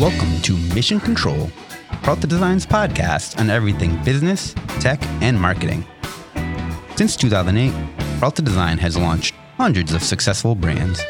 [0.00, 1.50] Welcome to Mission Control,
[2.02, 5.84] Peralta Design's podcast on everything business, tech, and marketing.
[6.96, 7.70] Since 2008,
[8.18, 11.02] Peralta Design has launched hundreds of successful brands.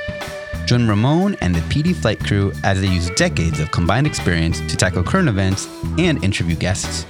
[0.66, 4.76] Join Ramon and the PD Flight crew as they use decades of combined experience to
[4.76, 7.04] tackle current events and interview guests,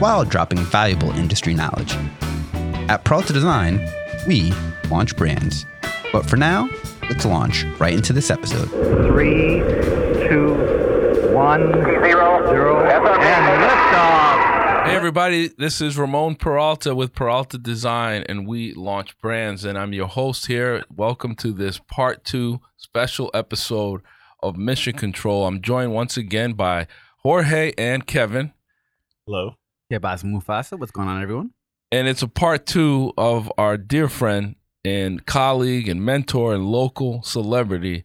[0.00, 1.94] while dropping valuable industry knowledge.
[2.90, 3.88] At Peralta Design,
[4.26, 4.52] we
[4.90, 5.64] launch brands.
[6.12, 6.68] But for now,
[7.08, 8.68] let's launch right into this episode.
[9.06, 9.60] Three,
[11.40, 14.84] one, zero, zero, and liftoff.
[14.84, 19.64] Hey everybody, this is Ramon Peralta with Peralta Design, and we launch brands.
[19.64, 20.84] And I'm your host here.
[20.94, 24.02] Welcome to this part two special episode
[24.42, 25.46] of Mission Control.
[25.46, 26.86] I'm joined once again by
[27.22, 28.52] Jorge and Kevin,
[29.24, 29.54] Hello.
[29.88, 31.52] Yeah, Bas Mufasa, what's going on, everyone?
[31.90, 37.22] and it's a part two of our dear friend and colleague and mentor and local
[37.22, 38.04] celebrity,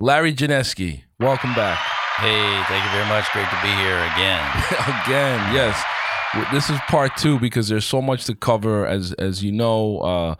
[0.00, 1.02] Larry Janesky.
[1.20, 1.78] Welcome back.
[2.18, 3.30] Hey, thank you very much.
[3.32, 4.42] Great to be here again.
[5.04, 5.82] again yes
[6.52, 10.34] this is part two because there's so much to cover as as you know uh,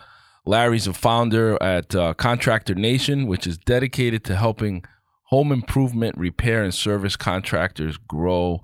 [0.45, 4.85] larry's a founder at uh, contractor nation which is dedicated to helping
[5.25, 8.61] home improvement repair and service contractors grow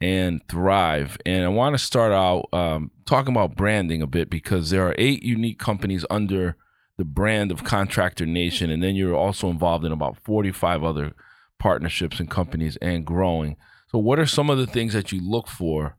[0.00, 4.70] and thrive and i want to start out um, talking about branding a bit because
[4.70, 6.56] there are eight unique companies under
[6.96, 11.12] the brand of contractor nation and then you're also involved in about 45 other
[11.58, 13.56] partnerships and companies and growing
[13.90, 15.96] so, what are some of the things that you look for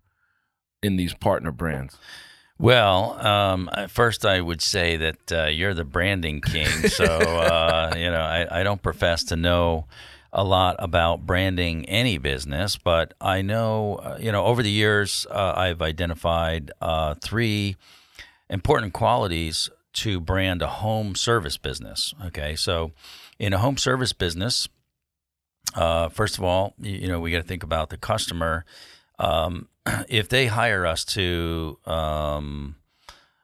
[0.84, 1.98] in these partner brands?
[2.60, 6.68] Well, um, first I would say that uh, you're the branding king.
[6.90, 9.88] So, uh, you know, I, I don't profess to know
[10.32, 15.26] a lot about branding any business, but I know, uh, you know, over the years,
[15.32, 17.76] uh, I've identified uh, three
[18.50, 22.14] important qualities to brand a home service business.
[22.26, 22.56] Okay.
[22.56, 22.92] So,
[23.40, 24.68] in a home service business,
[25.76, 28.66] uh, first of all, you, you know, we got to think about the customer.
[29.18, 29.68] Um,
[30.10, 32.76] if they hire us to um,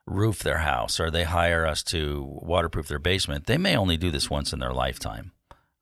[0.05, 4.11] roof their house or they hire us to waterproof their basement, they may only do
[4.11, 5.31] this once in their lifetime,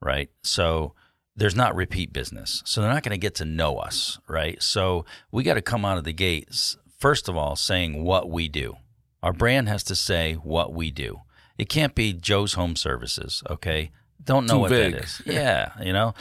[0.02, 0.30] right?
[0.44, 0.94] So
[1.36, 2.62] there's not repeat business.
[2.66, 4.62] So they're not going to get to know us, right?
[4.62, 8.48] So we got to come out of the gates, first of all, saying what we
[8.48, 8.76] do.
[9.22, 11.22] Our brand has to say what we do.
[11.58, 13.92] It can't be Joe's Home Services, okay?
[14.24, 14.94] Don't know Too what vague.
[14.94, 15.22] that is.
[15.26, 16.14] Yeah, you know?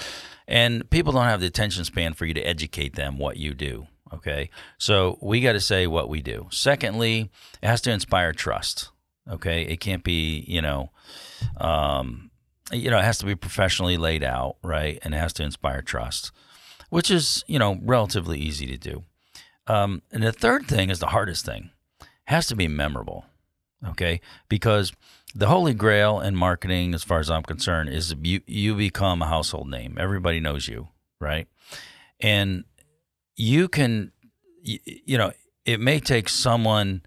[0.48, 3.86] And people don't have the attention span for you to educate them what you do.
[4.12, 4.50] Okay.
[4.78, 6.48] So we got to say what we do.
[6.50, 7.30] Secondly,
[7.62, 8.90] it has to inspire trust.
[9.30, 9.62] Okay.
[9.62, 10.90] It can't be, you know,
[11.56, 12.30] um,
[12.70, 14.98] you know, it has to be professionally laid out, right?
[15.02, 16.30] And it has to inspire trust,
[16.90, 19.04] which is, you know, relatively easy to do.
[19.66, 21.70] Um, and the third thing is the hardest thing.
[22.00, 23.24] It has to be memorable.
[23.88, 24.20] Okay.
[24.48, 24.92] Because
[25.34, 29.26] the holy grail in marketing, as far as I'm concerned, is you, you become a
[29.26, 29.96] household name.
[29.98, 30.88] Everybody knows you,
[31.20, 31.46] right?
[32.20, 32.64] And
[33.36, 34.12] you can,
[34.62, 35.32] you, you know,
[35.64, 37.02] it may take someone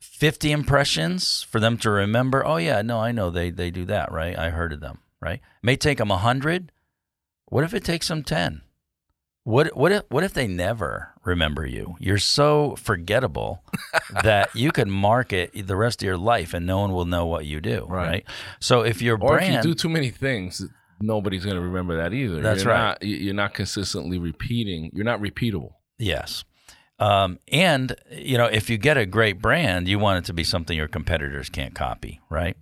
[0.00, 4.10] 50 impressions for them to remember, oh, yeah, no, I know they, they do that,
[4.10, 4.38] right?
[4.38, 5.40] I heard of them, right?
[5.40, 6.72] It may take them 100.
[7.46, 8.62] What if it takes them 10?
[9.50, 11.96] What what if what if they never remember you?
[11.98, 13.62] You're so forgettable
[14.22, 17.46] that you could market the rest of your life and no one will know what
[17.46, 18.06] you do, Right.
[18.08, 18.24] right?
[18.60, 20.64] So if your Or brand if you do too many things,
[21.00, 22.40] nobody's going to remember that either.
[22.40, 22.80] That's you're right.
[22.80, 24.90] Not, you- you're not consistently repeating.
[24.94, 25.72] You're not repeatable.
[25.98, 26.44] Yes.
[27.00, 30.44] Um, and you know, if you get a great brand, you want it to be
[30.44, 32.56] something your competitors can't copy, right?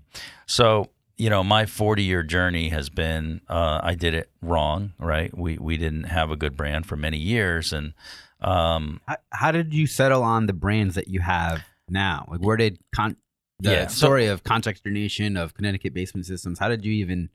[0.46, 5.36] So, you know, my 40 year journey has been uh, I did it wrong, right?
[5.36, 7.92] We we didn't have a good brand for many years, and
[8.40, 12.24] um, How, how did you settle on the brands that you have now?
[12.30, 13.16] Like, where did con-
[13.58, 16.58] the Yeah, so- story of Contractor Nation of Connecticut Basement Systems?
[16.60, 17.30] How did you even,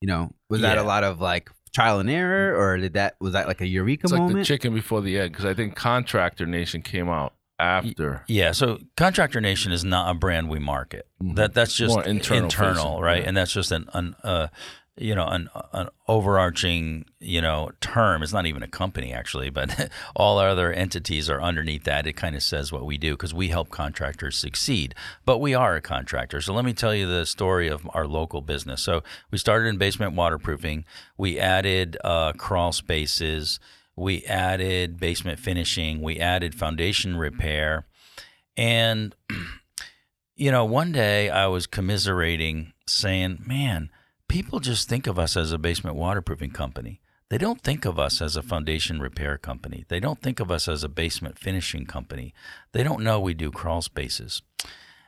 [0.00, 3.34] you know, was that a lot of like trial and error, or did that was
[3.34, 4.40] that like a eureka It's like moment?
[4.40, 8.24] the chicken before the egg because I think Contractor Nation came out after.
[8.28, 11.06] Yeah, so Contractor Nation is not a brand we market.
[11.22, 11.36] Mhm.
[11.36, 13.22] That that's just More internal facing, right?
[13.22, 13.28] yeah.
[13.28, 14.48] And that's just an, an uh,
[15.00, 18.22] you know, an an overarching, you know, term.
[18.22, 22.06] It's not even a company actually, but all our other entities are underneath that.
[22.06, 24.94] It kind of says what we do because we help contractors succeed.
[25.24, 26.40] But we are a contractor.
[26.40, 28.82] So let me tell you the story of our local business.
[28.82, 30.84] So we started in basement waterproofing.
[31.16, 33.60] We added uh, crawl spaces.
[33.98, 36.00] We added basement finishing.
[36.00, 37.86] We added foundation repair.
[38.56, 39.14] And,
[40.36, 43.90] you know, one day I was commiserating saying, man,
[44.28, 47.00] people just think of us as a basement waterproofing company.
[47.30, 49.84] They don't think of us as a foundation repair company.
[49.88, 52.32] They don't think of us as a basement finishing company.
[52.72, 54.42] They don't know we do crawl spaces.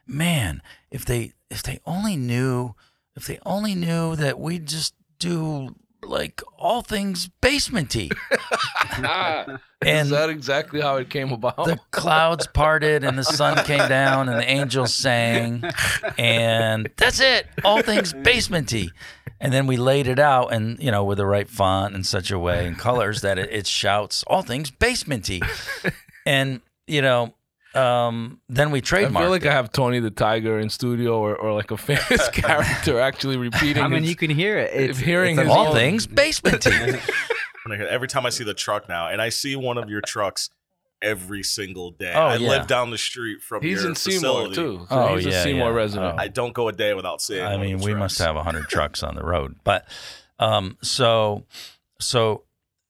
[0.07, 0.61] Man,
[0.91, 2.75] if they if they only knew
[3.17, 8.13] if they only knew that we just do like all things basementy.
[9.83, 11.57] And- is that exactly how it came about?
[11.65, 15.65] the clouds parted and the sun came down and the angels sang
[16.19, 18.91] and that's it all things basementy
[19.41, 22.31] and then we laid it out and you know with the right font in such
[22.31, 25.41] a way and colors that it, it shouts all things basementy
[26.27, 27.33] and you know
[27.73, 29.49] um, then we I feel like it.
[29.49, 33.81] I have Tony the Tiger in studio or, or like a famous character actually repeating.
[33.81, 34.73] I mean, his- you can hear it.
[34.75, 37.01] It's, if hearing it's a his all own- things basementy
[37.73, 40.51] Every time I see the truck now, and I see one of your trucks
[41.03, 42.13] every single day.
[42.15, 42.49] Oh, I yeah.
[42.51, 44.87] live down the street from he's your in Seymour too.
[44.87, 45.75] So Oh, he's a yeah, Seymour yeah.
[45.77, 46.15] resident.
[46.19, 46.21] Oh.
[46.23, 47.43] I don't go a day without seeing.
[47.43, 48.27] I one of mean, the we must trucks.
[48.27, 49.57] have 100 trucks on the road.
[49.65, 49.89] But
[50.39, 51.47] um, so,
[52.01, 52.45] so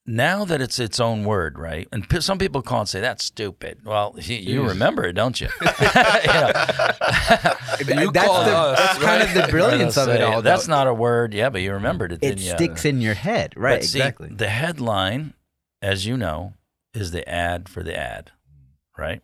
[0.06, 1.86] now that it's its own word, right?
[1.92, 3.80] And p- some people call it and say, that's stupid.
[3.84, 5.48] Well, you, you remember it, don't you?
[5.60, 8.02] Yeah.
[8.02, 10.42] You that's call the, us, that's kind of the brilliance of it all.
[10.42, 10.74] That's though.
[10.74, 11.32] not a word.
[11.32, 12.50] Yeah, but you remembered it, It didn't you?
[12.52, 13.80] sticks in your head, right?
[13.80, 14.28] But see, exactly.
[14.28, 15.34] The headline,
[15.80, 16.54] as you know,
[16.92, 18.32] is the ad for the ad,
[18.98, 19.22] right?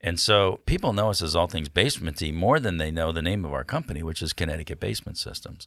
[0.00, 3.44] And so people know us as all things basementy more than they know the name
[3.44, 5.66] of our company, which is Connecticut Basement Systems.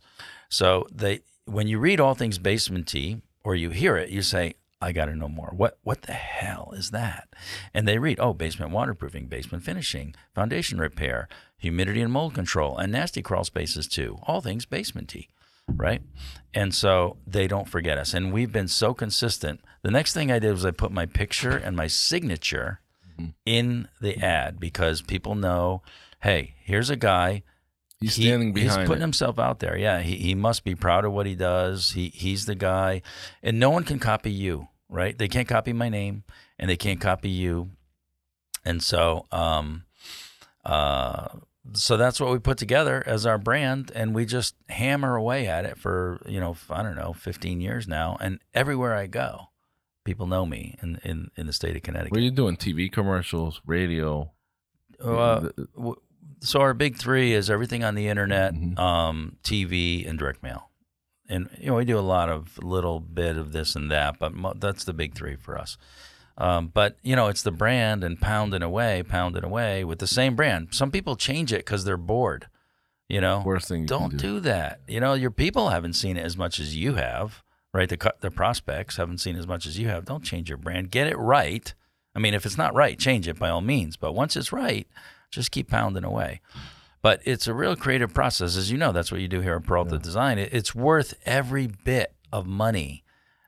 [0.49, 4.91] So they, when you read all things basementy or you hear it, you say, I
[4.91, 5.53] got to know more.
[5.55, 7.29] What what the hell is that?
[7.73, 12.91] And they read, oh, basement waterproofing, basement finishing, foundation repair, humidity and mold control, and
[12.91, 14.19] nasty crawl spaces too.
[14.23, 15.27] All things basementy
[15.75, 16.01] right?
[16.53, 18.13] And so they don't forget us.
[18.13, 19.59] And we've been so consistent.
[19.81, 22.79] The next thing I did was I put my picture and my signature
[23.19, 23.31] mm-hmm.
[23.45, 25.81] in the ad because people know,
[26.21, 27.43] hey, here's a guy.
[27.99, 28.81] He's he- standing behind.
[28.81, 29.05] He's putting it.
[29.05, 29.77] himself out there.
[29.77, 31.91] Yeah, he, he must be proud of what he does.
[31.91, 33.01] He he's the guy,
[33.41, 35.17] and no one can copy you, right?
[35.17, 36.23] They can't copy my name,
[36.59, 37.71] and they can't copy you.
[38.65, 39.85] And so, um,
[40.65, 41.27] uh,
[41.73, 45.65] so that's what we put together as our brand, and we just hammer away at
[45.65, 49.49] it for you know I don't know 15 years now, and everywhere I go,
[50.03, 52.11] people know me in in, in the state of Connecticut.
[52.11, 52.57] What are you doing?
[52.57, 54.31] TV commercials, radio.
[55.03, 55.49] Uh,
[56.39, 58.77] so our big three is everything on the internet, Mhm.
[58.79, 60.69] um, TV, and direct mail.
[61.29, 64.33] And you know we do a lot of little bit of this and that, but
[64.33, 65.77] mo- that's the big three for us.
[66.37, 70.35] Um, but you know it's the brand and pounding away, pounding away with the same
[70.35, 70.69] brand.
[70.71, 72.47] Some people change it because they're bored.
[73.09, 74.17] You know, Worst thing you don't do.
[74.17, 74.81] do that.
[74.87, 77.41] You know, your people haven't seen it as much as you have,
[77.73, 77.89] right?
[77.89, 80.05] The the prospects haven't seen as much as you have.
[80.05, 80.91] Don't change your brand.
[80.91, 81.73] Get it right.
[82.15, 83.95] I mean, if it's not right, change it by all means.
[83.97, 84.87] But once it's right,
[85.31, 86.41] just keep pounding away.
[87.01, 88.91] But it's a real creative process, as you know.
[88.91, 90.39] That's what you do here at Peralta Design.
[90.39, 93.03] It's worth every bit of money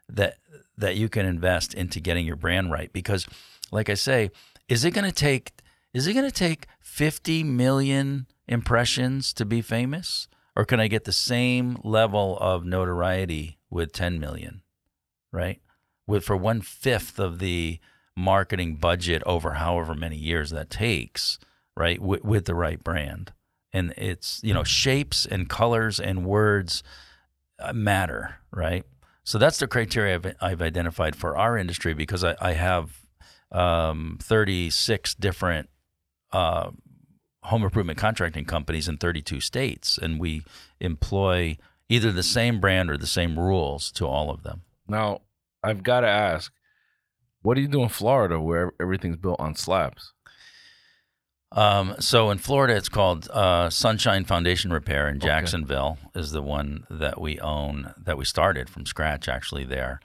[0.08, 0.38] that
[0.78, 2.92] that you can invest into getting your brand right.
[2.94, 3.28] Because,
[3.72, 4.31] like I say,
[4.70, 5.52] is it going to take
[5.94, 11.04] is it going to take 50 million impressions to be famous, or can I get
[11.04, 14.62] the same level of notoriety with 10 million?
[15.32, 15.62] Right,
[16.08, 17.80] with for one fifth of the
[18.16, 21.40] marketing budget over however many years that takes.
[21.80, 23.31] Right, with, with the right brand,
[23.72, 26.84] and it's you know shapes and colors and words
[27.58, 28.84] uh, matter, right?
[29.24, 33.06] So that's the criteria I've, I've identified for our industry because I, I have
[33.52, 35.70] um, 36 different
[36.34, 36.72] uh,
[37.44, 40.44] home improvement contracting companies in 32 states, and we
[40.80, 44.63] employ either the same brand or the same rules to all of them.
[44.88, 45.22] Now,
[45.63, 46.51] I've got to ask,
[47.42, 50.13] what do you do in Florida where everything's built on slabs?
[51.51, 56.86] Um, so in Florida, it's called uh, Sunshine Foundation Repair in Jacksonville is the one
[56.89, 60.00] that we own that we started from scratch actually there,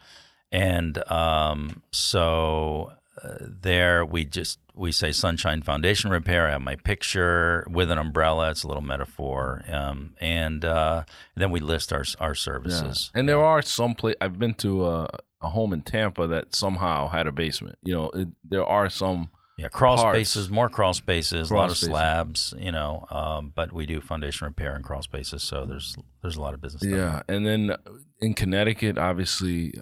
[0.51, 6.49] and um, so uh, there we just we say Sunshine Foundation Repair.
[6.49, 8.51] I have my picture with an umbrella.
[8.51, 11.05] It's a little metaphor, um, and uh,
[11.37, 13.11] then we list our our services.
[13.15, 15.09] And there are some place I've been to a,
[15.43, 17.79] a home in Tampa that somehow had a basement.
[17.83, 19.29] You know, it, there are some.
[19.57, 20.17] Yeah, crawl parts.
[20.17, 23.07] spaces, more crawl spaces, a Crawl lot of slabs, you know.
[23.11, 26.61] Um, but we do foundation repair and crawl spaces, so there's there's a lot of
[26.61, 26.83] business.
[26.83, 27.77] Yeah, and then
[28.21, 29.75] in Connecticut, obviously,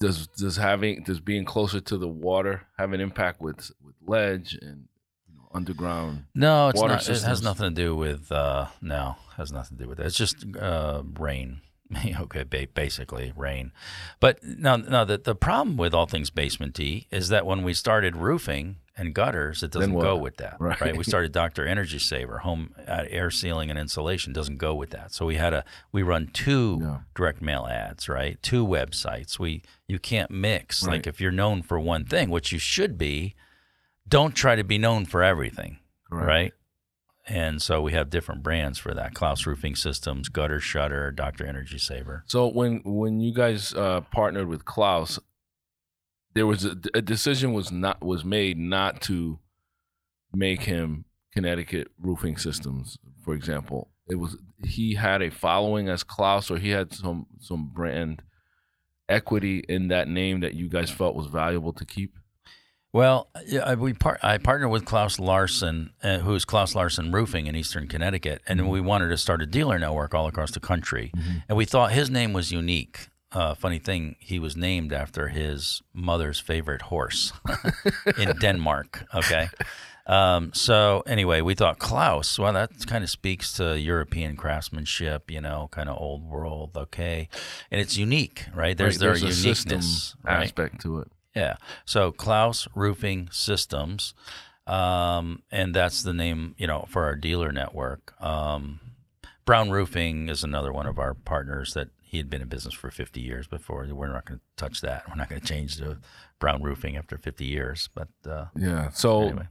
[0.00, 4.58] does does having does being closer to the water have an impact with with ledge
[4.62, 4.88] and
[5.28, 6.24] you know, underground?
[6.34, 7.06] No, it's Water not.
[7.06, 8.32] It has nothing to do with.
[8.32, 10.06] Uh, no, has nothing to do with that.
[10.06, 11.60] It's just uh, rain.
[12.20, 13.72] okay, ba- basically rain.
[14.20, 18.16] But now, now the the problem with all things basementy is that when we started
[18.16, 20.56] roofing and gutters, it doesn't go with that.
[20.60, 20.96] Right.
[20.96, 25.12] We started Doctor Energy Saver, home uh, air sealing and insulation doesn't go with that.
[25.14, 26.98] So we had a we run two Yeah.
[27.14, 28.40] direct mail ads, right?
[28.42, 29.38] Two websites.
[29.38, 30.82] We you can't mix.
[30.84, 30.92] Right.
[30.92, 33.34] Like if you're known for one thing, which you should be,
[34.06, 35.78] don't try to be known for everything
[36.10, 36.26] Correct.
[36.28, 36.52] right?
[37.28, 41.78] and so we have different brands for that: Klaus Roofing Systems, Gutter Shutter, Doctor Energy
[41.78, 42.24] Saver.
[42.26, 45.20] So when when you guys uh, partnered with Klaus,
[46.34, 49.38] there was a, a decision was not was made not to
[50.32, 53.90] make him Connecticut Roofing Systems, for example.
[54.08, 58.22] It was he had a following as Klaus, or he had some some brand
[59.08, 62.16] equity in that name that you guys felt was valuable to keep.
[62.94, 67.56] Well, yeah, we par- I partnered with Klaus Larsen, uh, who's Klaus Larsen Roofing in
[67.56, 71.10] Eastern Connecticut, and we wanted to start a dealer network all across the country.
[71.48, 73.08] And we thought his name was unique.
[73.32, 77.32] Uh, funny thing, he was named after his mother's favorite horse
[78.18, 79.06] in Denmark.
[79.14, 79.48] Okay.
[80.06, 82.38] Um, so anyway, we thought Klaus.
[82.38, 86.76] Well, that kind of speaks to European craftsmanship, you know, kind of old world.
[86.76, 87.28] Okay,
[87.70, 88.76] and it's unique, right?
[88.76, 90.42] There's Right, their a system uniqueness, right?
[90.44, 91.08] aspect to it.
[91.36, 91.56] Yeah.
[91.86, 94.12] So Klaus Roofing Systems,
[94.66, 98.12] um, and that's the name, you know, for our dealer network.
[98.20, 98.80] Um,
[99.44, 102.90] Brown Roofing is another one of our partners that he had been in business for
[102.90, 103.86] 50 years before.
[103.90, 105.08] We're not going to touch that.
[105.08, 105.98] We're not going to change to
[106.38, 107.88] Brown Roofing after 50 years.
[107.94, 108.90] But uh, Yeah.
[108.90, 109.48] So anyway,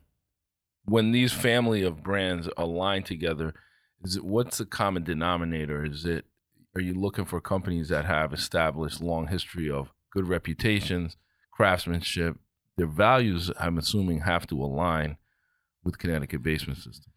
[0.85, 3.53] when these family of brands align together,
[4.03, 5.83] is it what's the common denominator?
[5.83, 6.25] Is it
[6.75, 11.17] are you looking for companies that have established long history of good reputations,
[11.51, 12.37] craftsmanship?
[12.77, 15.17] Their values, I'm assuming, have to align
[15.83, 17.10] with Connecticut Basement Systems.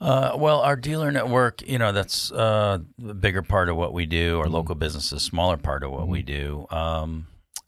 [0.00, 2.78] Uh, well, our dealer network, you know, that's uh,
[3.08, 4.38] a bigger part of what we do.
[4.38, 6.66] Our local businesses, smaller part of what we do.
[6.70, 7.26] Um,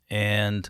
[0.08, 0.68] and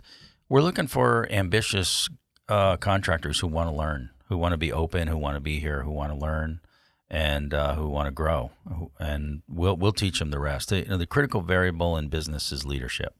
[0.49, 2.09] we're looking for ambitious
[2.49, 5.59] uh, contractors who want to learn, who want to be open, who want to be
[5.59, 6.61] here, who want to learn,
[7.09, 8.51] and uh, who want to grow.
[8.99, 10.71] And we'll we'll teach them the rest.
[10.71, 13.15] You know, the critical variable in business is leadership,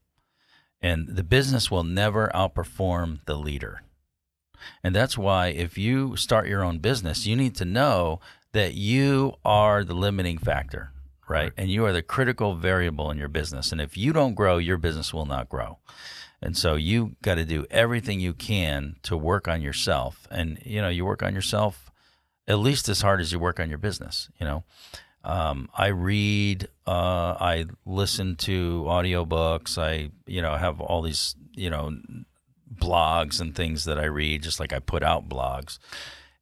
[0.82, 3.84] and the business will never outperform the leader.
[4.84, 8.20] And that's why if you start your own business, you need to know
[8.54, 10.92] that you are the limiting factor,
[11.28, 11.54] right?
[11.58, 13.72] And you are the critical variable in your business.
[13.72, 15.78] And if you don't grow, your business will not grow.
[16.42, 20.28] And so you got to do everything you can to work on yourself.
[20.32, 21.92] And you know, you work on yourself
[22.48, 24.64] at least as hard as you work on your business, you know.
[25.24, 31.70] Um, I read, uh, I listen to audiobooks, I, you know, have all these, you
[31.70, 31.96] know,
[32.74, 35.80] blogs and things that I read, just like I put out blogs.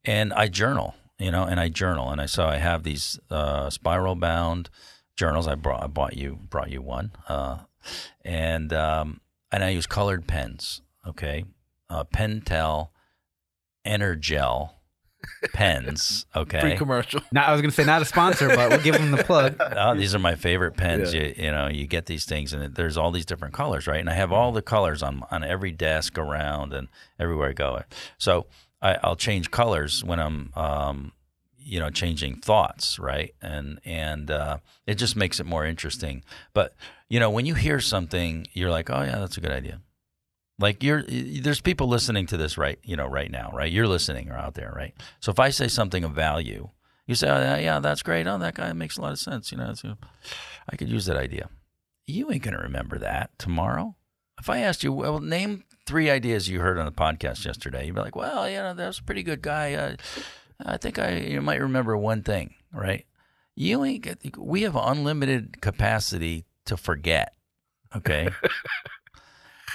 [0.05, 2.09] And I journal, you know, and I journal.
[2.09, 4.69] And I so I have these uh, spiral bound
[5.15, 5.48] journals.
[5.48, 7.59] I brought I bought you brought you one, uh,
[8.24, 9.21] and um,
[9.51, 10.81] and I use colored pens.
[11.05, 11.45] Okay,
[11.89, 12.89] uh, Pentel
[13.86, 14.71] Energel
[15.53, 16.25] pens.
[16.36, 17.21] Okay, Free commercial.
[17.31, 19.55] Not, I was going to say not a sponsor, but we'll give them the plug.
[19.59, 21.13] oh, these are my favorite pens.
[21.13, 21.21] Yeah.
[21.21, 24.00] You, you know, you get these things, and there's all these different colors, right?
[24.00, 26.88] And I have all the colors on on every desk around and
[27.19, 27.81] everywhere I go.
[28.17, 28.48] So
[28.81, 31.12] I, I'll change colors when I'm, um,
[31.57, 33.33] you know, changing thoughts, right?
[33.41, 34.57] And and uh,
[34.88, 36.24] it just makes it more interesting.
[36.53, 36.75] But
[37.09, 39.81] you know, when you hear something, you're like, oh yeah, that's a good idea.
[40.59, 43.71] Like you're, there's people listening to this right, you know, right now, right?
[43.71, 44.93] You're listening or out there, right?
[45.21, 46.69] So if I say something of value,
[47.07, 48.27] you say, oh, yeah, that's great.
[48.27, 49.51] Oh, that guy makes a lot of sense.
[49.51, 49.73] You know,
[50.69, 51.49] I could use that idea.
[52.05, 53.95] You ain't going to remember that tomorrow.
[54.39, 57.95] If I asked you, well, name three ideas you heard on the podcast yesterday, you'd
[57.95, 59.73] be like, well, you know, that was a pretty good guy.
[59.73, 59.95] Uh,
[60.63, 63.05] I think I you might remember one thing, right?
[63.55, 67.33] You ain't we have unlimited capacity to forget.
[67.95, 68.29] Okay.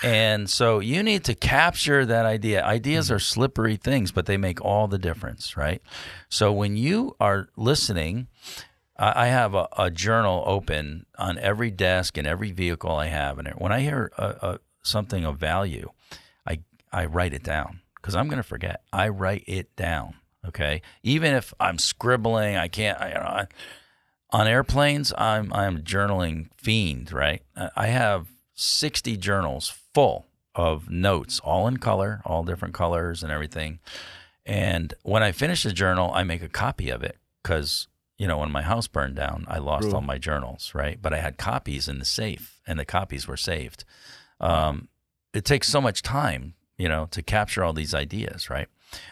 [0.04, 2.62] And so you need to capture that idea.
[2.62, 3.14] Ideas mm-hmm.
[3.14, 5.80] are slippery things, but they make all the difference, right?
[6.28, 8.28] So when you are listening,
[8.96, 13.48] I have a, a journal open on every desk and every vehicle I have, and
[13.58, 15.90] when I hear a, a, something of value,
[16.46, 16.60] I
[16.92, 18.82] I write it down because I'm going to forget.
[18.92, 20.14] I write it down.
[20.46, 23.00] Okay, even if I'm scribbling, I can't.
[23.00, 23.46] I, you know, I,
[24.30, 27.42] on airplanes, I'm I'm journaling fiend, right?
[27.74, 33.80] I have 60 journals full of notes, all in color, all different colors and everything.
[34.46, 38.38] And when I finish a journal, I make a copy of it because you know
[38.38, 40.98] when my house burned down, I lost all my journals, right?
[41.00, 43.84] But I had copies in the safe, and the copies were saved.
[44.40, 44.88] Um,
[45.32, 48.68] it takes so much time, you know, to capture all these ideas, right?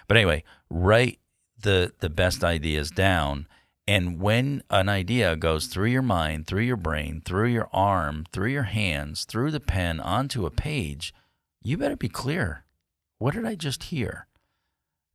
[0.07, 1.19] But anyway, write
[1.59, 3.49] the the best ideas down
[3.93, 8.49] and when an idea goes through your mind, through your brain, through your arm, through
[8.49, 11.13] your hands, through the pen onto a page,
[11.63, 12.65] you better be clear.
[13.19, 14.29] What did I just hear?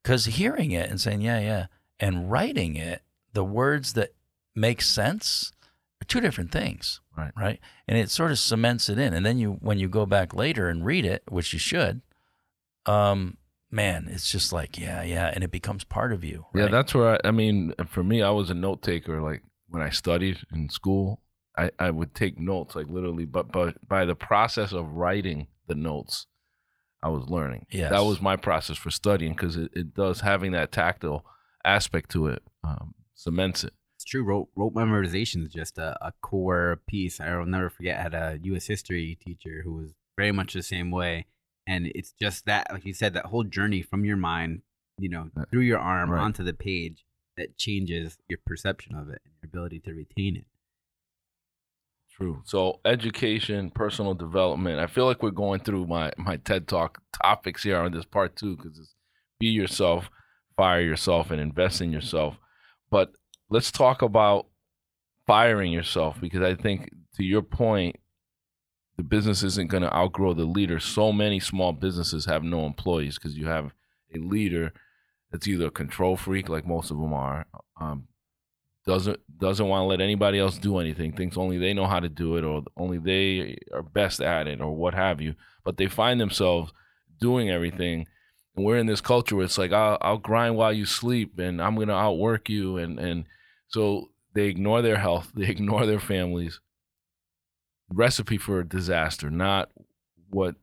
[0.04, 1.66] Cuz hearing it and saying yeah, yeah,
[2.00, 3.02] and writing it,
[3.34, 4.14] the words that
[4.54, 5.52] make sense
[6.00, 7.32] are two different things Right.
[7.36, 7.60] right?
[7.88, 9.12] And it sort of cements it in.
[9.16, 12.04] And then you, when you go back later and read it, which you should,
[12.86, 13.38] um,
[13.72, 15.32] man, it's just like, yeah, yeah.
[15.34, 16.46] And it becomes part of you.
[16.54, 19.22] Yeah, that's where I, I mean, for me, I was a note taker.
[19.22, 21.22] Like when I studied in school,
[21.58, 25.76] I, I would take notes, like literally, but but by the process of writing the
[25.76, 26.28] notes,
[27.02, 27.66] I was learning.
[27.72, 27.92] Yes.
[27.92, 31.26] that was my process for studying because it, it does having that tactile
[31.66, 33.74] aspect to it um, cements it.
[33.96, 34.24] It's true.
[34.24, 37.20] Rote, rote memorization is just a, a core piece.
[37.20, 37.98] I'll never forget.
[37.98, 38.68] I had a U.S.
[38.68, 41.26] history teacher who was very much the same way,
[41.68, 44.62] and it's just that, like you said, that whole journey from your mind,
[44.98, 46.22] you know, through your arm Right.
[46.22, 47.06] onto the page,
[47.36, 50.46] that changes your perception of it and your ability to retain it.
[52.10, 52.42] True.
[52.46, 54.80] So education, personal development.
[54.80, 58.36] I feel like we're going through my my TED Talk topics here on this part
[58.36, 58.96] two because it's
[59.40, 60.10] be yourself,
[60.56, 62.38] fire yourself, and invest in yourself.
[62.90, 63.12] But
[63.52, 64.48] let's talk about
[65.28, 67.98] firing yourself because I think to your point,
[68.98, 70.80] the business isn't going to outgrow the leader.
[70.80, 73.74] So many small businesses have no employees because you have
[74.14, 74.74] a leader
[75.32, 77.46] that's either a control freak, like most of them are,
[77.80, 78.08] um,
[78.88, 82.10] doesn't doesn't want to let anybody else do anything thinks only they know how to
[82.10, 85.88] do it or only they are best at it or what have you but they
[85.88, 86.72] find themselves
[87.20, 88.08] doing everything
[88.56, 91.62] and we're in this culture where it's like I'll, I'll grind while you sleep and
[91.62, 93.26] i'm going to outwork you and and
[93.68, 96.62] so they ignore their health they ignore their families
[97.90, 99.70] recipe for a disaster not
[100.30, 100.56] what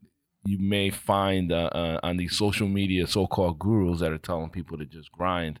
[0.47, 4.77] you may find uh, uh, on these social media so-called gurus that are telling people
[4.77, 5.59] to just grind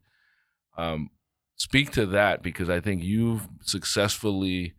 [0.77, 1.09] um,
[1.55, 4.73] speak to that because I think you've successfully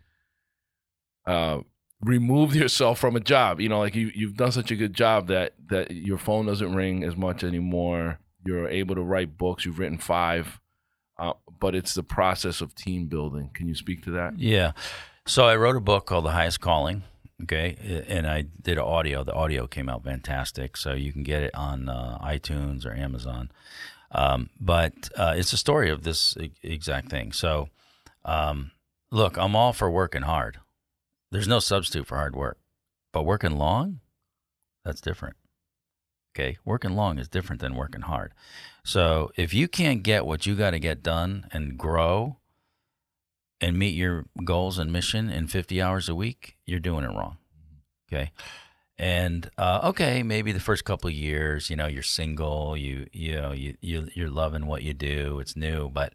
[1.26, 1.61] uh,
[2.00, 3.61] removed yourself from a job.
[3.61, 6.75] You know, like you you've done such a good job that that your phone doesn't
[6.75, 8.21] ring as much anymore.
[8.45, 9.64] You're able to write books.
[9.64, 10.61] You've written five,
[11.19, 13.50] uh, but it's the process of team building.
[13.55, 14.38] Can you speak to that?
[14.38, 14.73] Yeah.
[15.28, 17.02] So I wrote a book called The Highest Calling.
[17.42, 19.25] Okay, and I did audio.
[19.25, 23.50] The audio came out fantastic, so you can get it on uh, iTunes or Amazon.
[24.12, 27.33] Um, but uh, it's a story of this exact thing.
[27.33, 27.68] So,
[28.25, 28.71] um,
[29.11, 30.61] look, I'm all for working hard.
[31.33, 32.59] There's no substitute for hard work,
[33.12, 33.99] but working long,
[34.85, 35.37] that's different.
[36.35, 38.33] Okay, working long is different than working hard.
[38.85, 42.38] So if you can't get what you got to get done and grow,
[43.66, 47.37] and meet your goals and mission in 50 hours a week, you're doing it wrong.
[48.09, 48.31] Okay.
[48.96, 53.50] And uh, okay, maybe the first couple years, you know, you're single, you you know,
[53.50, 56.14] you, you you're loving what you do, it's new, but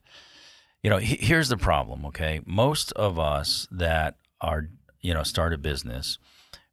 [0.82, 2.06] you know, he- here's the problem.
[2.06, 4.70] Okay, most of us that are
[5.02, 6.18] you know start a business,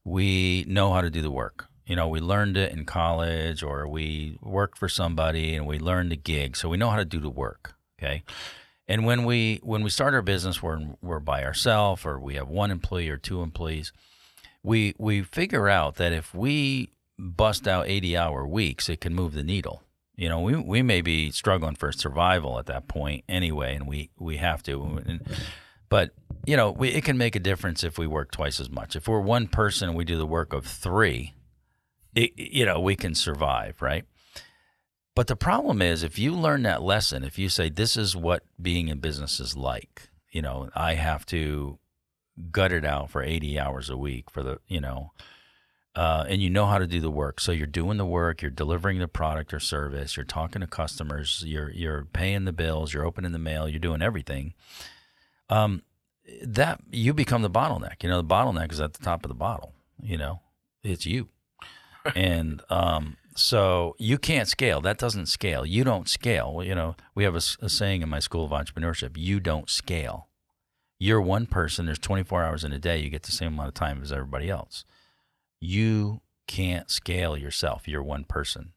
[0.05, 1.67] we know how to do the work.
[1.87, 6.13] You know, we learned it in college, or we worked for somebody, and we learned
[6.13, 7.75] the gig, so we know how to do the work.
[7.99, 8.23] Okay,
[8.89, 12.49] and when we when we start our business, we're we're by ourselves, or we have
[12.49, 13.93] one employee or two employees.
[14.63, 19.35] We we figure out that if we bust out eighty hour weeks, it can move
[19.35, 19.83] the needle.
[20.17, 24.11] You know, we we may be struggling for survival at that point anyway, and we
[24.19, 25.03] we have to.
[25.07, 25.21] And,
[25.91, 26.11] but
[26.47, 28.97] you know, we, it can make a difference if we work twice as much.
[28.97, 31.35] If we're one person and we do the work of three,
[32.15, 34.05] it, you know, we can survive, right?
[35.19, 38.45] But the problem is, if you learn that lesson, if you say, this is what
[38.63, 41.81] being in business is like, you know, I have to
[42.53, 45.11] gut it out for 80 hours a week for the, you know,
[45.97, 47.41] uh, and you know how to do the work.
[47.41, 51.43] So you're doing the work, you're delivering the product or service, you're talking to customers,
[51.45, 54.55] you're, you're paying the bills, you're opening the mail, you're doing everything.
[55.51, 55.83] Um,
[56.45, 58.05] that you become the bottleneck.
[58.05, 60.43] You know, the bottleneck is at the top of the bottle, you know,
[60.85, 61.27] it's you.
[62.15, 64.81] and um, so you can't scale.
[64.81, 65.65] That doesn't scale.
[65.65, 66.63] You don't scale.
[66.65, 70.29] You know, we have a saying in my school of entrepreneurship: you don't scale.
[70.99, 71.87] You're one person.
[71.87, 72.99] There's 24 hours in a day.
[72.99, 74.85] You get the same amount of time as everybody else.
[75.61, 77.87] You can't scale yourself.
[77.87, 78.73] You're one person.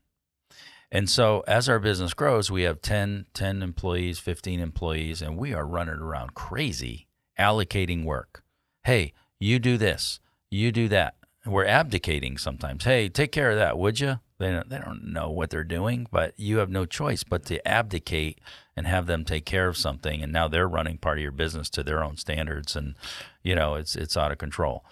[0.91, 5.53] And so as our business grows, we have 10, 10 employees, 15 employees, and we
[5.53, 7.07] are running around crazy
[7.39, 8.43] allocating work.
[8.83, 10.19] Hey, you do this,
[10.49, 11.15] you do that.
[11.45, 12.83] We're abdicating sometimes.
[12.83, 14.19] Hey, take care of that, would you?
[14.41, 17.65] They don't, they don't know what they're doing, but you have no choice but to
[17.67, 18.39] abdicate
[18.75, 20.23] and have them take care of something.
[20.23, 22.95] And now they're running part of your business to their own standards, and
[23.43, 24.83] you know it's it's out of control.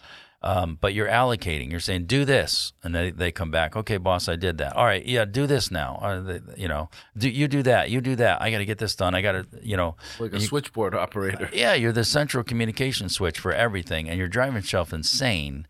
[0.42, 1.70] Um, but you're allocating.
[1.70, 3.76] You're saying, do this, and they, they come back.
[3.76, 4.74] Okay, boss, I did that.
[4.78, 6.00] All right, yeah, do this now.
[6.02, 7.90] Uh, they, you know, do you do that?
[7.90, 8.42] You do that.
[8.42, 9.14] I got to get this done.
[9.16, 11.50] I got to, you know, Like a you- switchboard operator.
[11.54, 15.68] yeah, you're the central communication switch for everything, and you're driving yourself insane.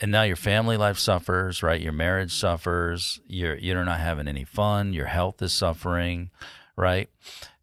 [0.00, 1.80] And now your family life suffers, right?
[1.80, 3.20] Your marriage suffers.
[3.26, 4.92] You're you're not having any fun.
[4.92, 6.30] Your health is suffering,
[6.76, 7.10] right?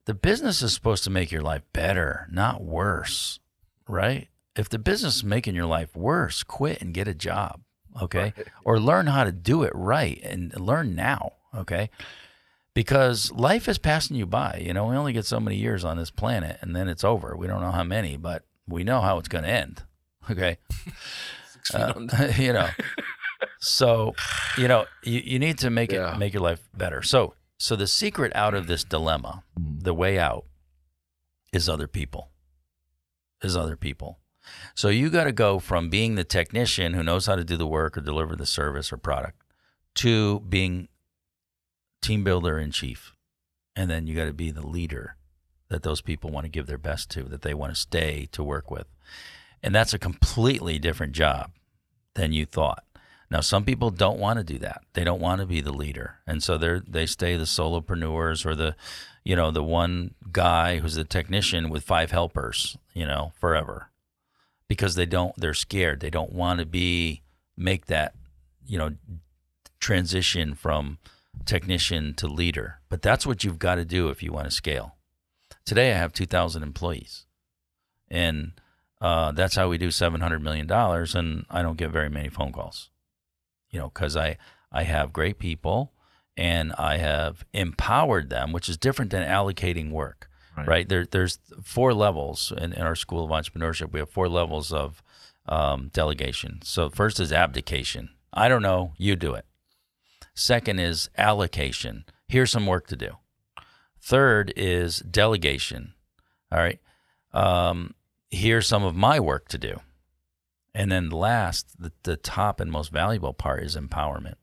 [0.06, 3.40] The business is supposed to make your life better, not worse,
[3.88, 4.28] right?
[4.56, 7.62] If the business is making your life worse, quit and get a job,
[8.02, 8.34] okay?
[8.64, 11.34] Or learn how to do it right and learn now.
[11.56, 11.90] Okay.
[12.74, 14.62] Because life is passing you by.
[14.64, 17.36] You know, we only get so many years on this planet and then it's over.
[17.38, 19.84] We don't know how many, but we know how it's going to end.
[20.28, 20.58] Okay.
[21.74, 21.94] Uh,
[22.38, 22.70] you know,
[23.60, 24.14] so,
[24.58, 26.14] you know, you, you need to make Yeah.
[26.16, 27.02] it, make your life better.
[27.02, 30.46] So, so the secret out of this dilemma, the way out
[31.54, 32.30] is other people,
[33.42, 34.20] is other people.
[34.76, 37.66] So you got to go from being the technician who knows how to do the
[37.66, 39.42] work or deliver the service or product
[39.96, 40.88] to being
[42.02, 43.14] team builder in chief.
[43.76, 45.18] And then you got to be the leader
[45.70, 48.44] that those people want to give their best to, that they want to stay to
[48.44, 48.86] work with.
[49.66, 51.50] And that's a completely different job
[52.14, 52.84] than you thought.
[53.32, 54.84] Now, some people don't want to do that.
[54.94, 58.54] They don't want to be the leader, and so they they stay the solopreneurs or
[58.54, 58.76] the,
[59.24, 63.90] you know, the one guy who's the technician with five helpers, you know, forever,
[64.70, 65.36] because they don't.
[65.36, 66.00] They're scared.
[66.00, 67.24] They don't want to be
[67.58, 68.14] make that,
[68.68, 68.92] you know,
[69.80, 71.00] transition from
[71.46, 72.82] technician to leader.
[72.88, 74.96] But that's what you've got to do if you want to scale.
[75.66, 77.26] Today, I have two thousand employees,
[78.08, 78.52] and
[79.06, 82.30] uh, that's how we do seven hundred million dollars, and I don't get very many
[82.30, 82.90] phone calls
[83.76, 84.38] you know, because I
[84.72, 85.92] I have great people
[86.38, 90.30] and I have empowered them, which is different than allocating work,
[90.66, 90.88] right?
[90.88, 93.92] There, there's four levels in, in our school of entrepreneurship.
[93.92, 95.04] We have four levels of
[95.48, 96.60] um, delegation.
[96.64, 98.10] So first is abdication.
[98.34, 99.46] I don't know, you do it.
[100.34, 102.06] Second is allocation.
[102.28, 103.12] Here's some work to do.
[104.02, 105.94] Third is delegation.
[106.52, 106.80] All right.
[107.34, 107.95] Um,
[108.30, 109.80] here's some of my work to do.
[110.74, 114.36] And then last, the, the top and most valuable part is empowerment.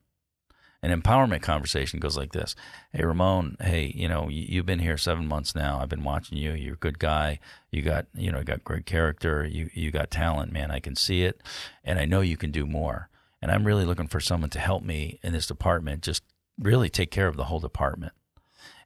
[0.84, 2.56] An empowerment conversation goes like this
[2.92, 5.78] Hey, Ramon, hey, you know, you, you've been here seven months now.
[5.78, 6.52] I've been watching you.
[6.52, 7.38] You're a good guy.
[7.70, 9.44] You got, you know, you got great character.
[9.44, 10.70] You, you got talent, man.
[10.70, 11.40] I can see it.
[11.84, 13.10] And I know you can do more.
[13.40, 16.22] And I'm really looking for someone to help me in this department, just
[16.58, 18.12] really take care of the whole department.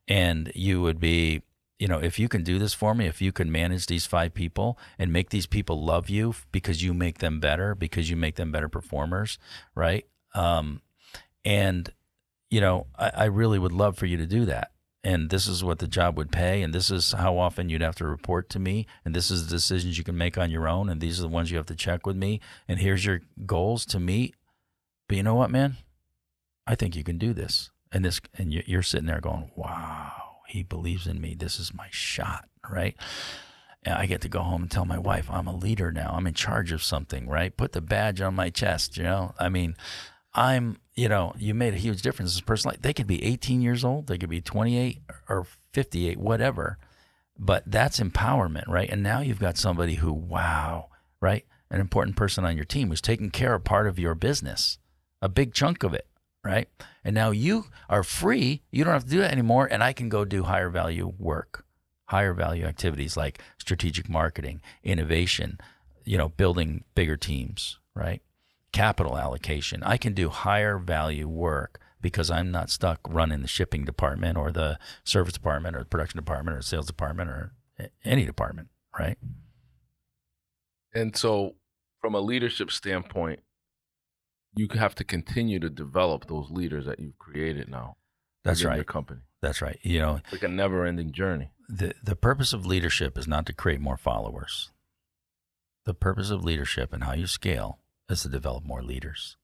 [0.08, 1.42] And you would be
[1.78, 4.32] you know, if you can do this for me, if you can manage these five
[4.32, 8.36] people and make these people love you because you make them better, because you make
[8.36, 9.38] them better performers,
[9.74, 10.06] right?
[10.34, 10.80] Um,
[11.44, 11.92] and,
[12.50, 14.72] you know, I, I really would love for you to do that.
[15.04, 16.62] And this is what the job would pay.
[16.62, 18.86] And this is how often you'd have to report to me.
[19.04, 20.88] And this is the decisions you can make on your own.
[20.88, 22.40] And these are the ones you have to check with me.
[22.66, 24.34] And here's your goals to meet.
[25.08, 25.76] But you know what, man?
[26.66, 27.70] I think you can do this.
[27.92, 31.34] And this, and you- you're sitting there going, wow he believes in me.
[31.34, 32.96] This is my shot, right?
[33.82, 36.12] And I get to go home and tell my wife, I'm a leader now.
[36.12, 37.56] I'm in charge of something, right?
[37.56, 39.34] Put the badge on my chest, you know?
[39.38, 39.76] I mean,
[40.34, 42.72] I'm, you know, you made a huge difference as a person.
[42.80, 46.78] They could be 18 years old, they could be 28 or 58, whatever.
[47.38, 48.88] But that's empowerment, right?
[48.88, 50.88] And now you've got somebody who, wow,
[51.20, 51.44] right?
[51.70, 54.78] An important person on your team who's taking care of part of your business,
[55.20, 56.06] a big chunk of it,
[56.46, 56.68] right?
[57.04, 58.62] And now you are free.
[58.70, 59.66] You don't have to do that anymore.
[59.66, 61.64] And I can go do higher value work,
[62.06, 65.58] higher value activities like strategic marketing, innovation,
[66.04, 68.22] you know, building bigger teams, right?
[68.72, 69.82] Capital allocation.
[69.82, 74.52] I can do higher value work because I'm not stuck running the shipping department or
[74.52, 77.52] the service department or the production department or sales department or
[78.04, 79.18] any department, right?
[80.94, 81.56] And so,
[82.00, 83.40] from a leadership standpoint,
[84.56, 87.96] you have to continue to develop those leaders that you've created now.
[88.42, 88.76] That's right.
[88.76, 89.20] Your company.
[89.42, 89.78] That's right.
[89.82, 91.50] You know, It's like a never-ending journey.
[91.68, 94.70] the the purpose of leadership is not to create more followers.
[95.84, 99.36] The purpose of leadership and how you scale is to develop more leaders.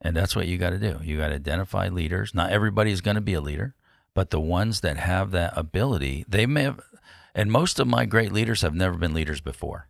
[0.00, 1.00] And that's what you got to do.
[1.02, 2.34] You got to identify leaders.
[2.34, 3.74] Not everybody is going to be a leader,
[4.14, 6.80] but the ones that have that ability, they may have
[7.34, 9.88] and most of my great leaders have never been leaders before.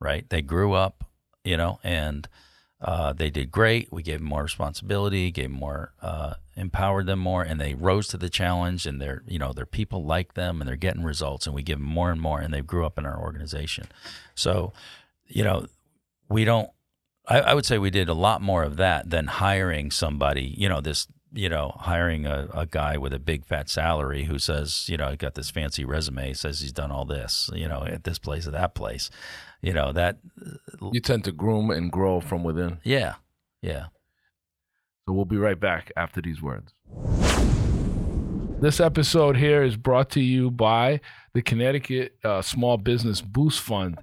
[0.00, 0.28] Right?
[0.30, 1.04] They grew up,
[1.44, 2.26] you know, and
[2.82, 3.92] uh, they did great.
[3.92, 8.08] We gave them more responsibility, gave them more, uh, empowered them more, and they rose
[8.08, 8.86] to the challenge.
[8.86, 11.46] And they're, you know, their people like them, and they're getting results.
[11.46, 13.86] And we give them more and more, and they grew up in our organization.
[14.34, 14.72] So,
[15.26, 15.66] you know,
[16.28, 16.70] we don't.
[17.26, 20.54] I, I would say we did a lot more of that than hiring somebody.
[20.56, 24.38] You know, this, you know, hiring a, a guy with a big fat salary who
[24.38, 27.84] says, you know, I got this fancy resume, says he's done all this, you know,
[27.84, 29.10] at this place or that place.
[29.62, 30.18] You know that.
[30.92, 32.78] You tend to groom and grow from within.
[32.82, 33.14] Yeah,
[33.60, 33.86] yeah.
[35.06, 36.72] So we'll be right back after these words.
[38.60, 41.00] This episode here is brought to you by
[41.34, 43.98] the Connecticut uh, Small Business Boost Fund.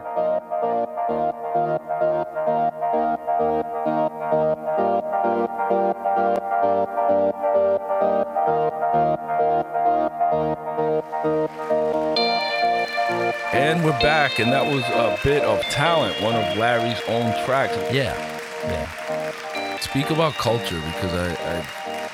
[13.53, 17.77] And we're back, and that was a bit of talent, one of Larry's own tracks.
[17.93, 18.17] Yeah.
[18.65, 19.77] Yeah.
[19.79, 21.57] Speak about culture because I, I,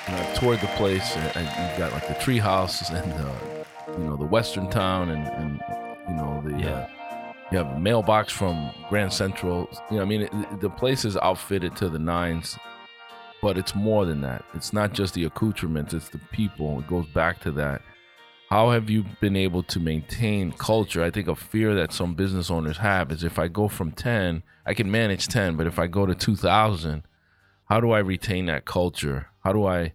[0.09, 1.17] you know, I've toured the place.
[1.17, 3.33] And I, you've got like the tree house and uh,
[3.99, 5.61] you know the Western Town, and, and
[6.09, 6.67] you know the Yeah.
[6.71, 6.89] uh,
[7.53, 9.69] you have a mailbox from Grand Central.
[9.91, 12.59] You know, I mean, it, the place is outfitted to the nines,
[13.43, 14.45] but it's more than that.
[14.55, 16.81] It's not just the accoutrements; it's the people.
[16.81, 17.83] It goes back to that.
[18.49, 21.03] How have you been able to maintain culture?
[21.03, 24.45] I think a fear that some business owners have is if I go from 10,
[24.65, 27.03] I can manage 10, but if I go to 2000,
[27.65, 29.31] how do I retain that culture?
[29.43, 29.95] How do I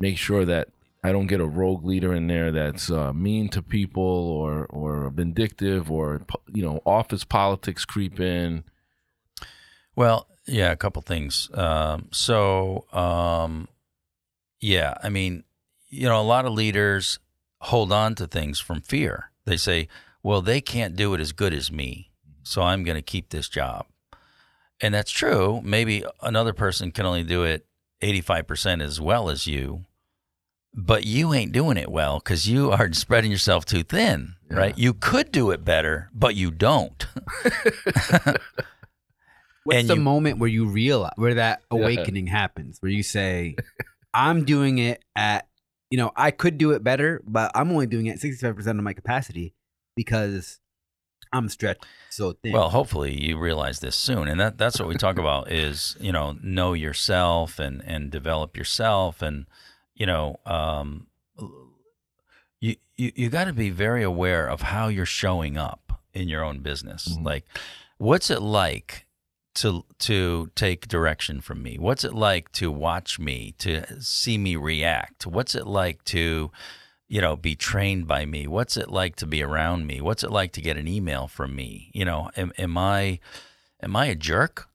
[0.00, 0.68] make sure that
[1.04, 5.08] I don't get a rogue leader in there that's uh, mean to people or or
[5.10, 8.64] vindictive or you know office politics creep in?
[9.94, 11.50] Well, yeah, a couple things.
[11.54, 13.68] Um, so, um,
[14.60, 15.44] yeah, I mean,
[15.88, 17.18] you know, a lot of leaders
[17.60, 19.30] hold on to things from fear.
[19.44, 19.88] They say,
[20.22, 22.10] well, they can't do it as good as me,
[22.42, 23.86] so I'm going to keep this job.
[24.80, 25.60] And that's true.
[25.64, 27.66] Maybe another person can only do it
[28.02, 29.84] 85% as well as you,
[30.74, 34.76] but you ain't doing it well because you are spreading yourself too thin, right?
[34.78, 37.06] You could do it better, but you don't.
[39.68, 43.54] What's And the you- moment where you realize where that awakening happens, where you say,
[44.14, 45.46] "I'm doing it at,
[45.90, 48.78] you know, I could do it better, but I'm only doing it at 65 percent
[48.78, 49.54] of my capacity
[49.94, 50.58] because
[51.34, 54.94] I'm stretched so thin." Well, hopefully you realize this soon, and that that's what we
[54.94, 59.44] talk about is you know know yourself and and develop yourself, and
[59.94, 61.08] you know um,
[62.60, 66.42] you you, you got to be very aware of how you're showing up in your
[66.42, 67.16] own business.
[67.22, 67.44] Like,
[67.98, 69.04] what's it like?
[69.62, 71.78] To, to take direction from me?
[71.78, 75.26] What's it like to watch me, to see me react?
[75.26, 76.50] What's it like to,
[77.08, 78.46] you know, be trained by me?
[78.46, 80.00] What's it like to be around me?
[80.00, 81.90] What's it like to get an email from me?
[81.92, 83.18] You know, am, am I,
[83.82, 84.68] am I a jerk?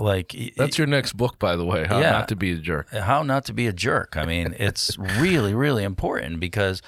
[0.00, 1.84] Like That's your next book, by the way.
[1.84, 2.12] How Yeah.
[2.12, 2.92] not to be a jerk.
[2.92, 4.16] Uh, how not to be a jerk.
[4.16, 6.82] I mean, it's really, really important because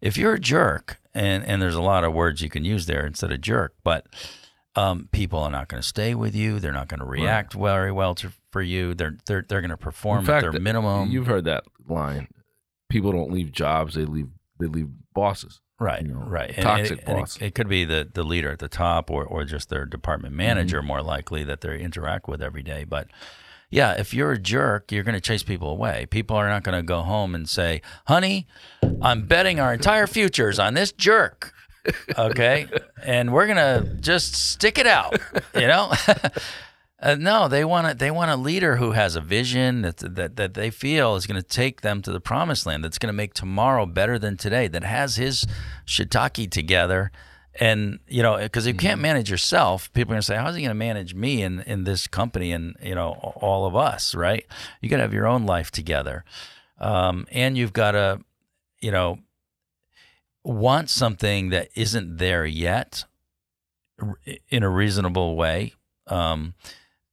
[0.00, 3.04] if you're a jerk, and and there's a lot of words you can use there
[3.06, 4.06] instead of jerk, but
[4.76, 6.60] um, people are not going to stay with you.
[6.60, 8.94] They're not going to react very well to, for you.
[8.94, 11.10] They're they're they're going to perform fact, at their minimum.
[11.10, 12.28] You've heard that line.
[12.88, 14.28] People don't leave jobs; they leave
[14.58, 15.60] they leave bosses.
[15.78, 16.54] Right, you know, right.
[16.60, 17.36] toxic it, and boss.
[17.36, 20.34] it, it could be the, the leader at the top or, or just their department
[20.34, 20.86] manager, Mm-hmm.
[20.88, 22.84] more likely, that they interact with every day.
[22.84, 23.08] But
[23.70, 26.04] yeah, if you're a jerk, you're going to chase people away.
[26.10, 28.46] People are not going to go home and say, honey,
[29.00, 31.54] I'm betting our entire futures on this jerk.
[32.16, 32.66] Okay.
[33.04, 35.18] and we're going to just stick it out,
[35.54, 35.92] you know?
[37.02, 40.36] Uh, no, they want a, they want a leader who has a vision that that,
[40.36, 42.84] that they feel is going to take them to the promised land.
[42.84, 44.68] That's going to make tomorrow better than today.
[44.68, 45.46] That has his
[45.86, 47.10] shiitake together,
[47.58, 50.60] and you know, because you can't manage yourself, people are going to say, "How's he
[50.60, 54.44] going to manage me in in this company and you know all of us?" Right?
[54.82, 56.26] You got to have your own life together,
[56.78, 58.20] um, and you've got to,
[58.82, 59.20] you know,
[60.44, 63.04] want something that isn't there yet
[64.48, 65.74] in a reasonable way.
[66.06, 66.54] Um,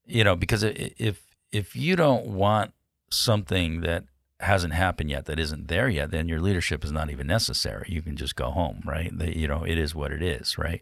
[0.06, 2.74] you know, because if if you don't want
[3.12, 4.06] something that
[4.40, 7.88] hasn't happened yet, that isn't there yet, then your leadership is not even necessary.
[7.90, 9.16] You can just go home, right?
[9.18, 10.82] The, you know, it is what it is, right?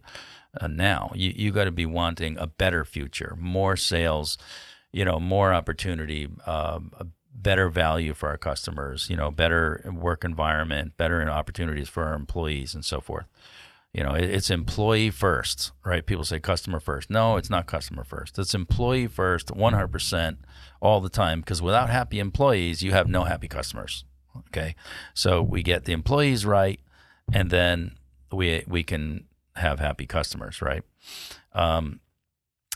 [0.60, 4.38] Uh, now you you got to be wanting a better future, more sales,
[4.92, 6.80] you know, more opportunity, a
[7.36, 12.74] better value for our customers, you know, better work environment, better opportunities for our employees,
[12.74, 13.26] and so forth.
[13.94, 16.06] You know, it, it's employee first, right?
[16.06, 17.10] People say customer first.
[17.10, 18.38] No, it's not customer first.
[18.38, 20.38] It's employee first, 100%
[20.82, 21.40] all the time.
[21.40, 24.04] Because without happy employees, you have no happy customers.
[24.50, 24.76] Okay,
[25.14, 26.82] so we get the employees right,
[27.32, 27.96] and then
[28.34, 30.84] we we can have happy customers, right?
[31.54, 32.02] Um,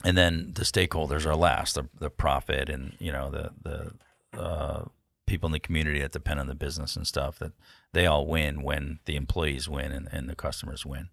[0.06, 3.92] and then the stakeholders are last, the, the profit and you know the the
[4.38, 4.84] uh,
[5.26, 7.52] people in the community that depend on the business and stuff that
[7.94, 11.10] they all win when the employees win and, and the customers win.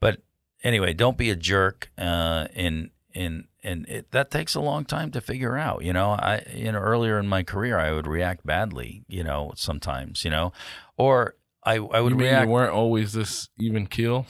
[0.00, 0.22] But
[0.62, 1.90] anyway, don't be a jerk.
[1.96, 5.84] Uh, in in and it, that takes a long time to figure out.
[5.84, 9.04] You know, I you know earlier in my career I would react badly.
[9.06, 10.52] You know, sometimes you know,
[10.96, 14.26] or I I would You react you weren't always this even keel?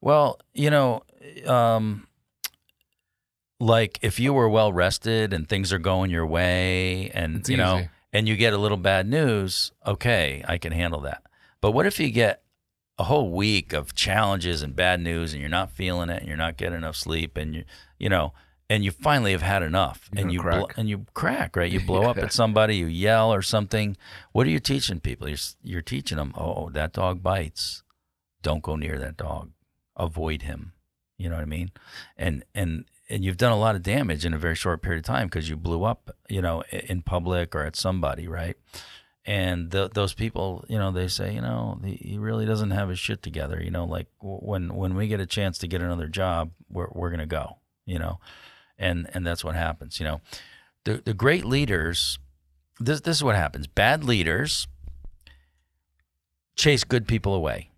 [0.00, 1.02] well, you know,
[1.46, 2.06] um,
[3.62, 7.56] like if you were well rested and things are going your way and It's you
[7.56, 7.88] know easy.
[8.12, 11.22] and you get a little bad news, okay, I can handle that.
[11.60, 12.42] But what if you get
[12.98, 16.36] a whole week of challenges and bad news and you're not feeling it and you're
[16.36, 17.64] not getting enough sleep and you
[17.98, 18.32] you know
[18.68, 20.40] and you finally have had enough You're and you
[20.76, 21.70] and you crack right?
[21.70, 23.96] You blow up at somebody you yell or something.
[24.32, 25.28] What are you teaching people?
[25.28, 27.84] You're, you're teaching them oh that dog bites.
[28.42, 29.50] Don't go near that dog.
[29.96, 30.72] Avoid him.
[31.16, 31.70] You know what i mean?
[32.16, 35.04] And and and you've done a lot of damage in a very short period of
[35.04, 38.56] time because you blew up you know in public or at somebody right?
[39.24, 42.98] And th- those people you know they say you know he, really doesn't have his
[42.98, 46.50] shit together you know like when when we get a chance to get another job
[46.68, 48.18] we're, we're gonna go you know?
[48.78, 50.20] And and that's what happens you know?
[50.84, 52.18] The the great leaders
[52.80, 53.66] this this is what happens.
[53.66, 54.66] Bad leaders
[56.56, 57.70] chase good people away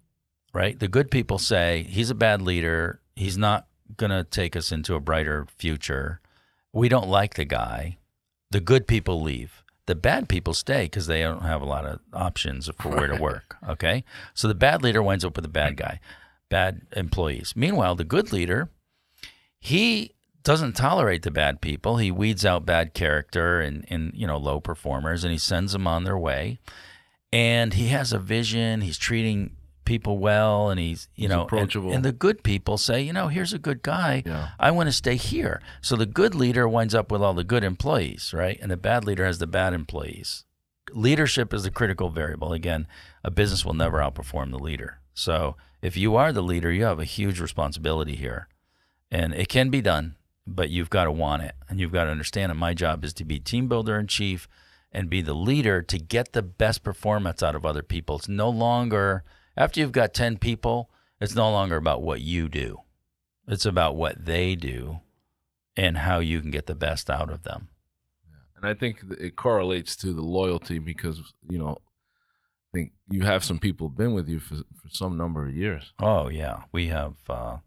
[0.55, 0.79] right?
[0.79, 3.01] The good people say he's a bad leader.
[3.17, 3.67] He's not
[3.97, 6.21] gonna take us into a brighter future
[6.73, 7.99] we don't like the guy
[8.51, 12.01] the good people leave the bad people stay because they don't have a lot of
[12.13, 15.77] options for where to work okay so the bad leader winds up with the bad
[15.77, 16.01] guy
[16.49, 18.71] bad employees meanwhile the good leader
[19.59, 21.97] he doesn't tolerate the bad people.
[21.97, 25.87] He weeds out bad character and, and you know low performers, and he sends them
[25.87, 26.61] on their way.
[27.33, 28.83] And he has a vision.
[28.83, 31.93] He's treating people well, and he's you He's know and- approachable.
[31.93, 34.23] And, the good people say, you know, here's a good guy.
[34.25, 34.51] Yeah.
[34.59, 35.61] I want to stay here.
[35.81, 38.59] So the good leader winds up with all the good employees, right?
[38.61, 40.45] And the bad leader has the bad employees.
[40.93, 42.53] Leadership is the critical variable.
[42.53, 42.87] Again,
[43.23, 44.99] a business will never outperform the leader.
[45.15, 48.49] So if you are the leader, you have a huge responsibility here
[49.11, 50.17] and it can be done
[50.47, 53.13] but you've got to want it and you've got to understand that my job is
[53.15, 54.47] to be team builder in chief
[54.93, 58.49] and be the leader to get the best performance out of other people it's no
[58.51, 59.25] longer
[59.57, 60.91] after you've got 10 people
[61.21, 62.79] it's no longer about what you do
[63.47, 65.01] it's about what they do
[65.77, 67.69] and how you can get the best out of them
[68.57, 73.45] And I think it correlates to the loyalty because, you know, I think you have
[73.45, 75.93] some people been with you for, for some number of years.
[76.01, 77.15] Oh yeah, we have.
[77.29, 77.59] Uh,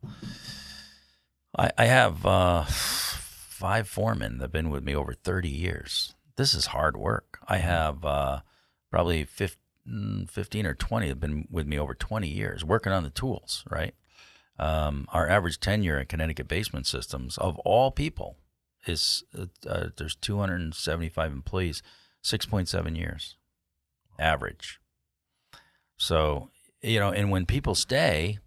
[1.58, 6.16] I, I have uh, five foremen that've been with me over thirty years.
[6.36, 7.40] This is hard work.
[7.48, 8.40] I have uh,
[8.92, 9.58] probably 15,
[10.30, 13.64] 15 or twenty have been with me over twenty years, working on the tools.
[13.70, 13.94] Right.
[14.60, 18.38] Um, our average tenure at Connecticut Basement Systems of all people
[18.88, 21.84] is uh, uh, there's 275 employees,
[22.24, 23.36] 6.7 years
[24.20, 24.80] average.
[25.98, 26.50] So,
[26.82, 28.40] you know, and when people stay,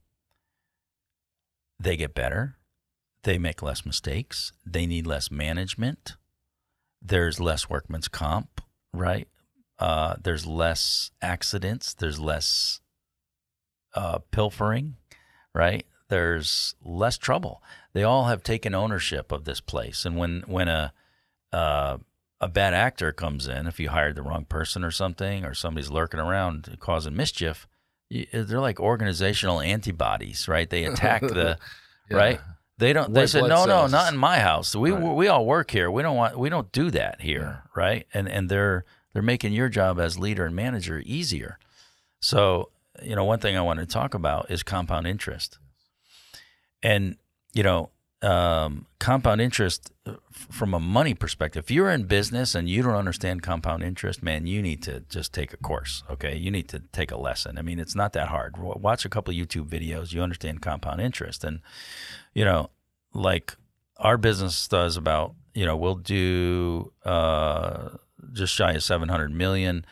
[1.78, 2.56] they get better.
[3.22, 4.52] They make less mistakes.
[4.64, 6.16] They need less management.
[7.02, 8.60] There's less workman's comp,
[8.92, 9.28] right?
[9.80, 11.94] Uh, there's less accidents.
[11.94, 12.80] There's less
[13.94, 14.96] uh, pilfering,
[15.54, 15.86] right?
[16.08, 17.62] There's less trouble.
[17.92, 20.04] They all have taken ownership of this place.
[20.04, 20.92] And when when a
[21.52, 21.98] uh,
[22.40, 25.90] a bad actor comes in, if you hired the wrong person or something, or somebody's
[25.90, 27.66] lurking around causing mischief,
[28.10, 30.68] y- they're like organizational antibodies, right?
[30.68, 31.58] They attack the
[32.10, 32.16] Yeah.
[32.16, 32.40] right.
[32.78, 33.12] They don't.
[33.12, 34.74] They said, no, no, not in my house.
[34.74, 35.14] We Right.
[35.14, 35.90] we all work here.
[35.90, 36.38] We don't want.
[36.38, 38.06] We don't do that here, right?
[38.14, 41.58] And and they're they're making your job as leader and manager easier.
[42.20, 42.70] So
[43.02, 45.58] you know, one thing I want to talk about is compound interest,
[46.82, 47.16] and
[47.52, 47.90] you know,
[48.22, 51.64] um, compound interest uh, from a money perspective.
[51.64, 55.32] If you're in business and you don't understand compound interest, man, you need to just
[55.32, 56.02] take a course.
[56.10, 57.58] Okay, you need to take a lesson.
[57.58, 58.56] I mean, it's not that hard.
[58.58, 60.12] Watch a couple YouTube videos.
[60.12, 61.60] You understand compound interest, and
[62.34, 62.70] you know,
[63.14, 63.56] like
[63.96, 67.90] our business does about you know we'll do uh,
[68.32, 69.84] just shy of 700 million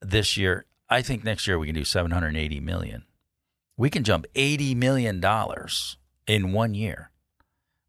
[0.00, 0.66] this year.
[0.88, 3.04] I think next year we can do 780 million.
[3.76, 7.10] We can jump 80 million dollars in one year.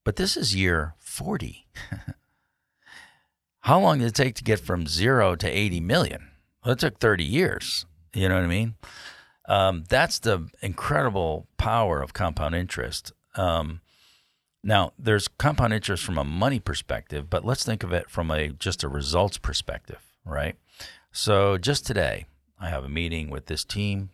[0.04, 1.68] But this is year 40.
[3.62, 6.30] How long did it take to get from zero to 80 million?
[6.64, 7.86] Well, it took 30 years.
[8.14, 8.76] You know what I mean?
[9.48, 13.12] Um, that's the incredible power of compound interest.
[13.36, 13.82] Um,
[14.68, 18.50] now, there's compound interest from a money perspective, but let's think of it from a
[18.50, 20.58] just a results perspective, right?
[21.12, 22.26] So, just today,
[22.60, 24.10] I have a meeting with this team.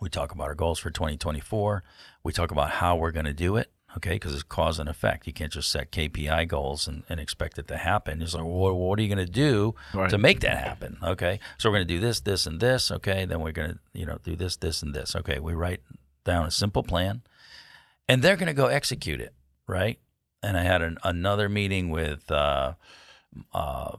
[0.00, 1.84] We talk about our goals for 2024.
[2.24, 4.14] We talk about how we're going to do it, okay?
[4.14, 5.26] Because it's cause and effect.
[5.28, 8.20] You can't just set KPI goals and, and expect it to happen.
[8.22, 10.10] It's like, well, what are you going to do Right.
[10.10, 10.98] to make that happen?
[11.02, 12.90] Okay, so we're going to do this, this, and this.
[12.90, 15.14] Okay, then we're going to, you know, do this, this, and this.
[15.14, 15.80] Okay, we write
[16.24, 17.22] down a simple plan,
[18.08, 19.32] and they're going to go execute it,
[19.70, 19.98] right?
[20.42, 22.74] And I had an, another meeting with uh,
[23.52, 23.96] uh,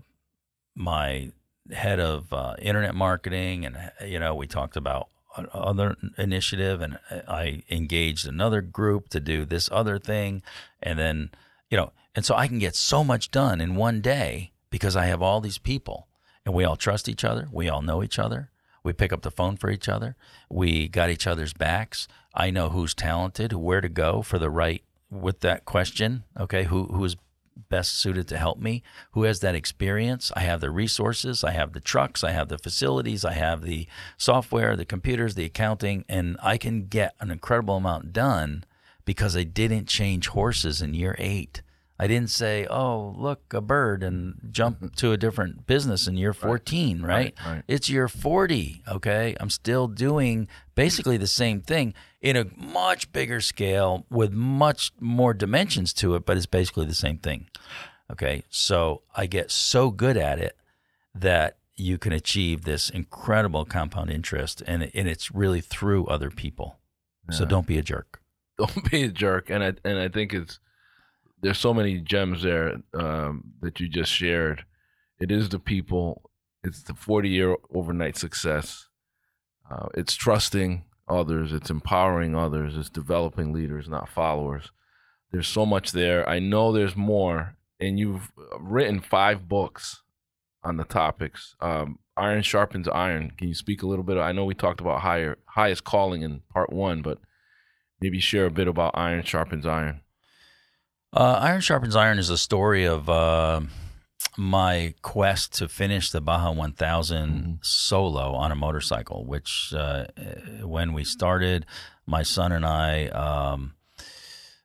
[0.75, 1.31] my
[1.71, 5.07] head of uh, internet marketing, and you know, we talked about
[5.53, 10.41] other initiative, and I engaged another group to do this other thing,
[10.81, 11.31] and then
[11.69, 15.05] you know, and so I can get so much done in one day because I
[15.05, 16.07] have all these people
[16.45, 17.47] and we all trust each other.
[17.51, 18.49] We all know each other.
[18.83, 20.15] We pick up the phone for each other.
[20.49, 22.07] We got each other's backs.
[22.33, 26.23] I know who's talented, where to go for the right with that question.
[26.39, 27.17] Okay, who who is
[27.69, 28.81] best suited to help me?
[29.11, 30.31] Who has that experience?
[30.35, 31.43] I have the resources.
[31.43, 32.23] I have the trucks.
[32.23, 33.23] I have the facilities.
[33.23, 33.87] I have the
[34.17, 38.63] software, the computers, the accounting, and I can get an incredible amount done
[39.05, 41.61] because I didn't change horses in year eight.
[42.01, 46.33] I didn't say, "Oh, look, a bird," and jump to a different business in year
[46.33, 47.07] 14, right?
[47.07, 47.63] Right, right.
[47.67, 49.35] It's year 40, okay?
[49.39, 55.35] I'm still doing basically the same thing in a much bigger scale with much more
[55.35, 57.47] dimensions to it, but it's basically the same thing.
[58.11, 58.41] Okay?
[58.49, 60.57] So, I get so good at it
[61.13, 66.79] that you can achieve this incredible compound interest and and it's really through other people.
[67.29, 68.21] So don't be a jerk.
[68.57, 69.49] don't be a jerk.
[69.49, 70.59] And I and I think it's
[71.41, 74.65] there's so many gems there um, that you just shared.
[75.19, 76.29] It is the people.
[76.63, 78.87] It's the 40 year overnight success.
[79.69, 81.53] Uh, it's trusting others.
[81.53, 82.77] It's empowering others.
[82.77, 84.71] It's developing leaders, not followers.
[85.31, 86.27] There's so much there.
[86.27, 90.01] I know there's more, and you've written five books
[90.63, 91.55] on the topics.
[91.61, 93.31] Um, iron sharpens iron.
[93.37, 94.17] Can you speak a little bit?
[94.17, 97.19] I know we talked about higher highest calling in part one, but
[97.99, 100.01] maybe share a bit about iron sharpens iron.
[101.13, 103.59] Uh, iron Sharpens Iron is a story of uh,
[104.37, 110.05] my quest to finish the Baja 1000 solo on a motorcycle, which uh,
[110.61, 111.65] when we started,
[112.05, 113.73] my son and I, um,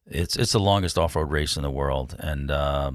[0.07, 2.93] it's it's the longest off road race in the world, and uh,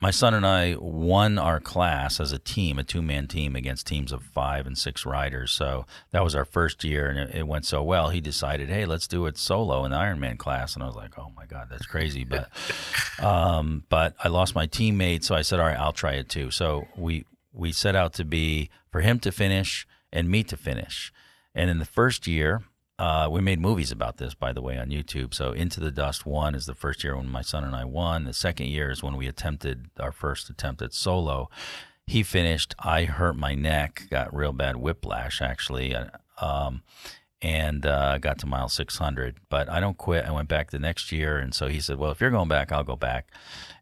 [0.00, 3.86] my son and I won our class as a team, a two man team against
[3.86, 5.52] teams of five and six riders.
[5.52, 8.10] So that was our first year, and it, it went so well.
[8.10, 11.18] He decided, hey, let's do it solo in the Ironman class, and I was like,
[11.18, 12.50] oh my god, that's crazy, but
[13.24, 16.50] um, but I lost my teammate, so I said, all right, I'll try it too.
[16.50, 21.12] So we we set out to be for him to finish and me to finish,
[21.54, 22.62] and in the first year.
[22.96, 25.34] Uh, we made movies about this, by the way, on YouTube.
[25.34, 28.24] So, Into the Dust one is the first year when my son and I won.
[28.24, 31.50] The second year is when we attempted our first attempt at solo.
[32.06, 32.74] He finished.
[32.78, 36.06] I hurt my neck, got real bad whiplash actually, uh,
[36.40, 36.82] um,
[37.42, 39.38] and uh, got to mile 600.
[39.48, 40.24] But I don't quit.
[40.24, 42.70] I went back the next year, and so he said, "Well, if you're going back,
[42.70, 43.32] I'll go back."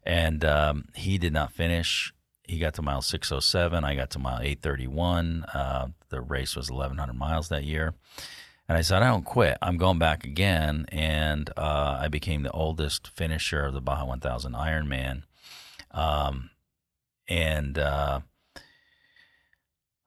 [0.03, 2.13] And um, he did not finish.
[2.47, 3.83] He got to mile 607.
[3.83, 5.43] I got to mile 831.
[5.53, 7.93] Uh, the race was 1,100 miles that year.
[8.73, 9.59] And I said, I don't quit.
[9.61, 10.87] I'm going back again.
[10.91, 15.25] And uh, I became the oldest finisher of the Baja 1000 Ironman.
[15.91, 16.49] Um,
[17.29, 18.21] and uh,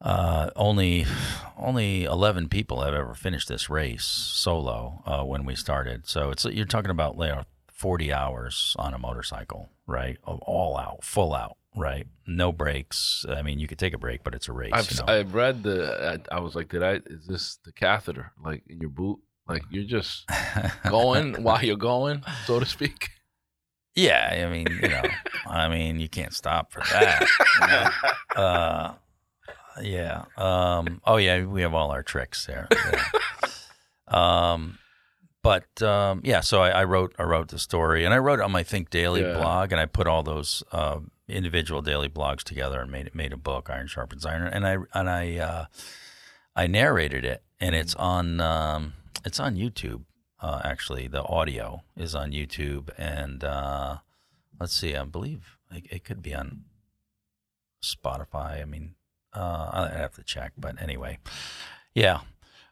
[0.01, 1.07] uh, only
[1.57, 6.09] only 11 people have ever finished this race solo uh, when we started.
[6.09, 10.19] So it's you're talking about you know, 40 hours on a motorcycle, right?
[10.25, 12.07] All out, full out, right?
[12.27, 13.25] No breaks.
[13.29, 14.73] I mean, you could take a break, but it's a race.
[14.73, 15.13] I've you know?
[15.13, 16.21] I've read the.
[16.31, 17.01] I, I was like, did I?
[17.07, 19.19] Is this the catheter like in your boot?
[19.49, 20.29] Like you're just
[20.89, 23.11] going while you're going, so to speak.
[23.95, 25.03] Yeah, I mean, you know,
[25.49, 27.27] I mean, you can't stop for that.
[27.61, 27.91] you know.
[28.37, 28.93] Uh,
[29.81, 30.25] yeah.
[30.37, 32.69] Um, oh yeah, we have all our tricks there.
[32.71, 33.03] Yeah.
[34.09, 34.79] um,
[35.47, 38.43] but um, yeah, so I, I wrote I wrote the story, and I wrote it
[38.43, 39.35] on my Think Daily Yeah.
[39.35, 43.33] blog, and I put all those uh, individual daily blogs together and made it made
[43.33, 45.65] a book, Iron Sharpens Iron, and I and I uh,
[46.57, 48.95] I narrated it, and it's on um,
[49.25, 50.03] it's on YouTube.
[50.41, 53.99] Uh, actually, the audio is on YouTube, and uh,
[54.61, 56.65] let's see, I believe it, it could be on
[57.83, 58.61] Spotify.
[58.61, 58.97] I mean,
[59.33, 61.19] uh, I have to check, but anyway,
[61.95, 62.21] yeah.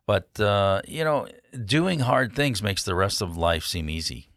[0.06, 1.26] But uh, you know,
[1.64, 4.30] doing hard things makes the rest of life seem easy.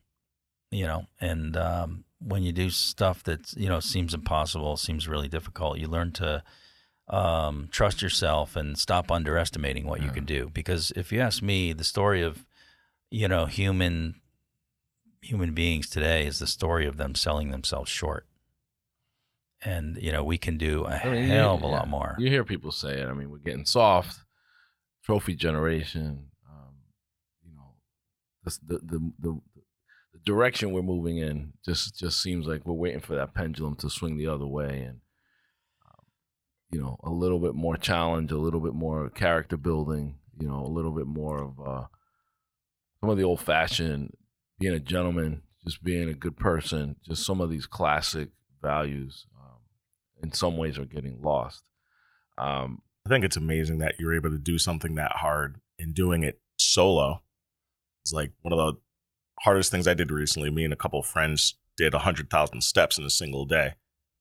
[0.71, 5.27] You know, and um, when you do stuff that you know seems impossible, seems really
[5.27, 6.43] difficult, you learn to
[7.09, 10.49] um, trust yourself and stop underestimating what you can do.
[10.53, 12.45] Because if you ask me, the story of
[13.09, 14.15] you know human
[15.21, 18.25] human beings today is the story of them selling themselves short.
[19.63, 21.71] And you know we can do a I mean, hell of a yeah.
[21.71, 22.15] lot more.
[22.19, 23.07] You hear people say it.
[23.07, 24.19] I mean, we're getting soft.
[25.07, 26.25] Trophy generation.
[26.49, 26.73] Um,
[27.41, 27.75] you know,
[28.43, 29.41] the, the the
[30.11, 33.89] the direction we're moving in just just seems like we're waiting for that pendulum to
[33.89, 34.99] swing the other way, and
[35.85, 36.05] um,
[36.71, 40.17] you know, a little bit more challenge, a little bit more character building.
[40.37, 41.85] You know, a little bit more of uh,
[42.99, 44.13] some of the old fashioned
[44.59, 46.97] being a gentleman, just being a good person.
[47.07, 48.31] Just some of these classic
[48.61, 49.25] values.
[49.39, 49.61] Um,
[50.21, 51.63] in some ways, are getting lost.
[52.37, 56.23] Um, I think it's amazing that you're able to do something that hard and doing
[56.23, 57.21] it solo.
[58.03, 58.73] It's like one of the
[59.39, 60.49] hardest things I did recently.
[60.49, 63.75] Me and a couple of friends did 100,000 steps in a single day.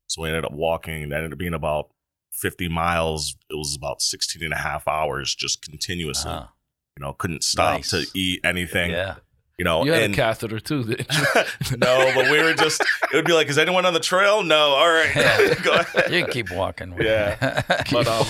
[0.06, 1.02] So we ended up walking.
[1.02, 1.88] It ended up being about
[2.30, 3.34] 50 miles.
[3.50, 6.30] It was about 16 and a half hours just continuously.
[6.30, 6.46] Uh-huh.
[6.96, 7.90] You know, couldn't stop Nice.
[7.90, 8.92] to eat anything.
[8.92, 9.16] Yeah.
[9.58, 11.76] You know, You had and a catheter too, didn't you?
[11.78, 14.42] no, but we were just, it would be like, is anyone on the trail?
[14.42, 14.74] No.
[14.74, 15.56] All right.
[15.62, 16.12] Go ahead.
[16.12, 16.94] You can keep walking.
[17.00, 17.62] Yeah.
[17.90, 18.26] But um,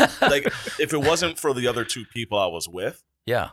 [0.22, 0.46] like,
[0.78, 3.50] if it wasn't for the other two people I was with, yeah.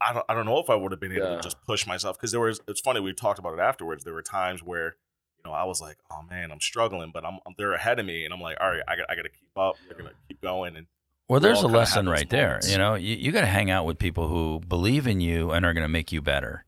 [0.00, 1.36] I don't, I don't know if I would have been able Yeah.
[1.36, 4.12] to just push myself because there was it's funny we talked about it afterwards there
[4.12, 4.96] were times where
[5.38, 8.26] you know I was like oh man I'm struggling but I'm, they're ahead of me
[8.26, 10.42] and I'm like all right I got I got to keep up they're gonna keep
[10.42, 10.86] going and
[11.28, 12.60] Well, there's a lesson have those right there.
[12.68, 15.64] You know, you, you got to hang out with people who believe in you and
[15.64, 16.65] are going to make you better.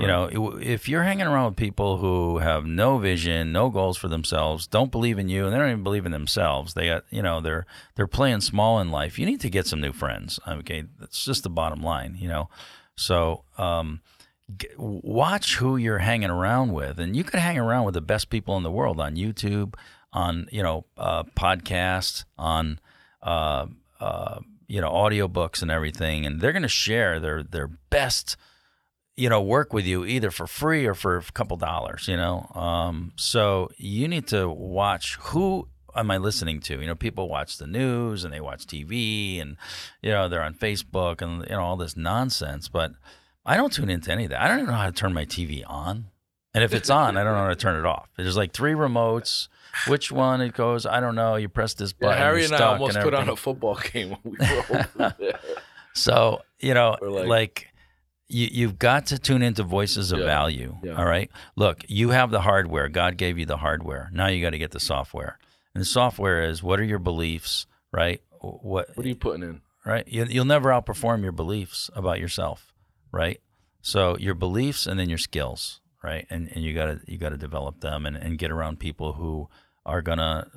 [0.00, 4.06] You know, if you're hanging around with people who have no vision, no goals for
[4.06, 7.20] themselves, don't believe in you, and they don't even believe in themselves, they got, you
[7.20, 9.18] know, they're they're playing small in life.
[9.18, 10.38] You need to get some new friends.
[10.46, 12.16] Okay, that's just the bottom line.
[12.18, 12.48] You know,
[12.94, 14.00] so um,
[14.56, 18.30] g- watch who you're hanging around with, and you could hang around with the best
[18.30, 19.74] people in the world on YouTube,
[20.12, 22.78] on you know, uh, podcasts, on
[23.22, 23.66] uh,
[23.98, 24.38] uh,
[24.68, 28.36] you know, audiobooks and everything, and they're going to share their their best
[29.18, 32.48] you know, work with you either for free or for a couple dollars, you know.
[32.54, 36.80] Um, so you need to watch who am I listening to?
[36.80, 39.56] You know, people watch the news and they watch TV and,
[40.02, 42.68] you know, they're on Facebook and, you know, all this nonsense.
[42.68, 42.92] But
[43.44, 44.40] I don't tune into any of that.
[44.40, 46.06] I don't even know how to turn my TV on.
[46.54, 48.08] And if it's on, I don't know how to turn it off.
[48.16, 49.48] There's like three remotes.
[49.88, 51.34] Which one it goes, I don't know.
[51.36, 52.22] You press this Yeah, button.
[52.22, 55.38] Harry you're and I almost put on a football game when we were over there.
[55.94, 57.67] So you know, like, like-
[58.28, 60.76] you, you've got to tune into voices of Yeah, value.
[60.82, 60.92] yeah.
[60.96, 61.30] All right.
[61.56, 62.88] Look, you have the hardware.
[62.88, 64.10] God gave you the hardware.
[64.12, 65.38] Now you got to get the software.
[65.74, 68.20] And the software is what are your beliefs, right?
[68.40, 69.60] What What are you putting in?
[69.84, 70.06] right?
[70.06, 72.72] You, you'll never outperform your beliefs about yourself,
[73.12, 73.40] right?
[73.80, 76.26] So your beliefs and then your skills, right?
[76.30, 79.48] And and you gotta you gotta develop them and, and get around people who
[79.86, 80.48] are gonna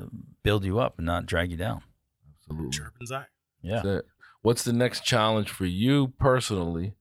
[0.43, 1.81] build you up and not drag you down.
[2.49, 2.71] Absolutely.
[2.77, 3.29] chirping Zach.
[3.61, 3.75] Yeah.
[3.75, 4.05] That's it.
[4.41, 6.95] What's the next challenge for you personally?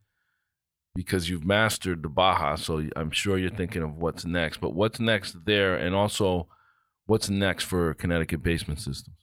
[0.94, 3.56] Because you've mastered the Baja, so I'm sure you're mm-hmm.
[3.56, 4.60] thinking of what's next.
[4.60, 6.48] But what's next there, and also
[7.06, 9.16] what's next for Connecticut Basement Systems?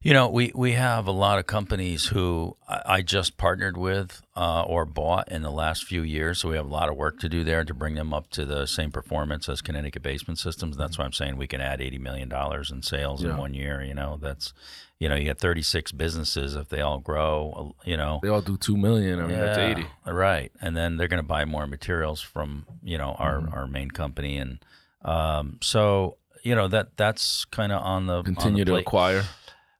[0.00, 4.22] You know, we, we have a lot of companies who I, I just partnered with
[4.36, 6.38] uh, or bought in the last few years.
[6.38, 8.44] So we have a lot of work to do there to bring them up to
[8.44, 10.76] the same performance as Connecticut Basement Systems.
[10.76, 12.32] That's why I'm saying we can add $80 million
[12.70, 13.82] in sales in one year.
[13.82, 14.52] You know, that's,
[15.00, 16.54] you know, you got 36 businesses.
[16.54, 19.18] If they all grow, uh, you know, They all do two million.
[19.18, 19.86] I mean, that's eighty.
[20.06, 20.52] Right.
[20.60, 23.52] And then they're going to buy more materials from, you know, our, Mm-hmm.
[23.54, 24.38] our main company.
[24.38, 24.58] And
[25.02, 29.24] um, so, you know, that that's kind of on the on the Continue to acquire.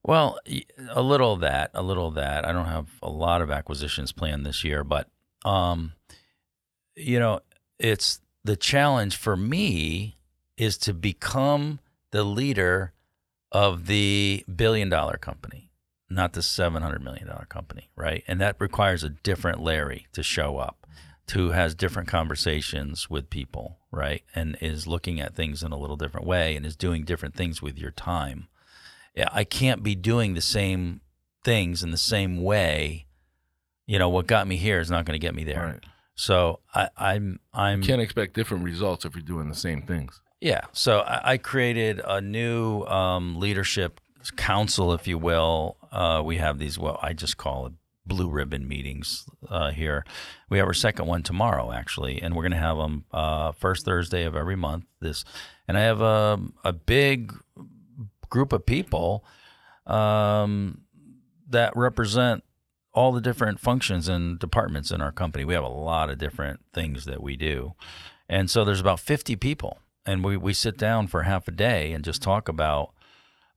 [0.09, 0.39] Well,
[0.89, 2.47] a little of that, a little of that.
[2.49, 5.11] I don't have a lot of acquisitions planned this year, but
[5.45, 5.93] um,
[6.97, 7.41] you know,
[7.79, 10.17] it's the challenge for me
[10.57, 11.79] is to become
[12.11, 12.95] the leader
[13.53, 15.69] of the billion dollar company,
[16.09, 18.25] not the seven hundred million dollar company, right?
[18.27, 20.87] And that requires a different Larry to show up,
[21.35, 24.23] who has different conversations with people, right?
[24.35, 27.61] And is looking at things in a little different way and is doing different things
[27.61, 28.49] with your time.
[29.15, 31.01] Yeah, I can't be doing the same
[31.45, 33.07] things in the same way.
[33.87, 35.65] You know, what got me here is not going to get me there.
[35.65, 35.85] Right.
[36.15, 40.21] So I, I'm I'm You can't expect different results if you're doing the same things.
[40.41, 40.63] yeah.
[40.73, 44.01] So I, I created a new um, leadership
[44.37, 45.77] council, if you will.
[45.91, 47.73] Uh, we have these, what I just call it
[48.05, 50.05] blue ribbon meetings uh, here.
[50.51, 53.85] We have our second one tomorrow, actually, and we're going to have them uh, first
[53.85, 54.85] Thursday of every month.
[55.01, 55.25] This,
[55.69, 57.33] and I have a a big
[58.29, 59.25] group of people
[59.87, 60.83] um,
[61.49, 62.45] that represent
[62.93, 65.45] all the different functions and departments in our company.
[65.45, 67.75] We have a lot of different things that we do.
[68.29, 69.79] And so there's about 50 people.
[70.05, 72.93] And we, we sit down for half a day and just talk about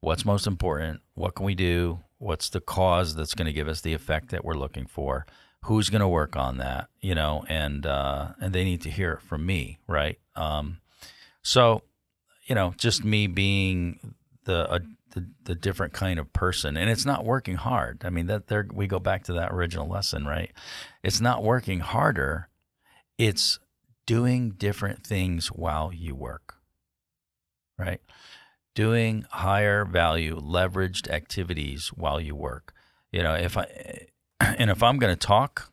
[0.01, 3.81] what's most important, what can we do, what's the cause that's going to give us
[3.81, 5.25] the effect that we're looking for,
[5.65, 9.13] who's going to work on that, you know, and uh, and they need to hear
[9.13, 10.19] it from me, right?
[10.35, 10.81] Um,
[11.41, 11.83] so,
[12.45, 14.13] you know, just me being
[14.51, 14.79] the, a,
[15.11, 18.01] the the different kind of person, and it's not working hard.
[18.03, 20.51] I mean, that there we go back to that original lesson, right?
[21.03, 22.49] It's not working harder.
[23.17, 23.59] It's
[24.05, 26.55] doing different things while you work,
[27.77, 28.01] right?
[28.75, 32.73] Doing higher value, leveraged activities while you work.
[33.11, 34.07] You know, if I
[34.39, 35.71] and if I'm going to talk,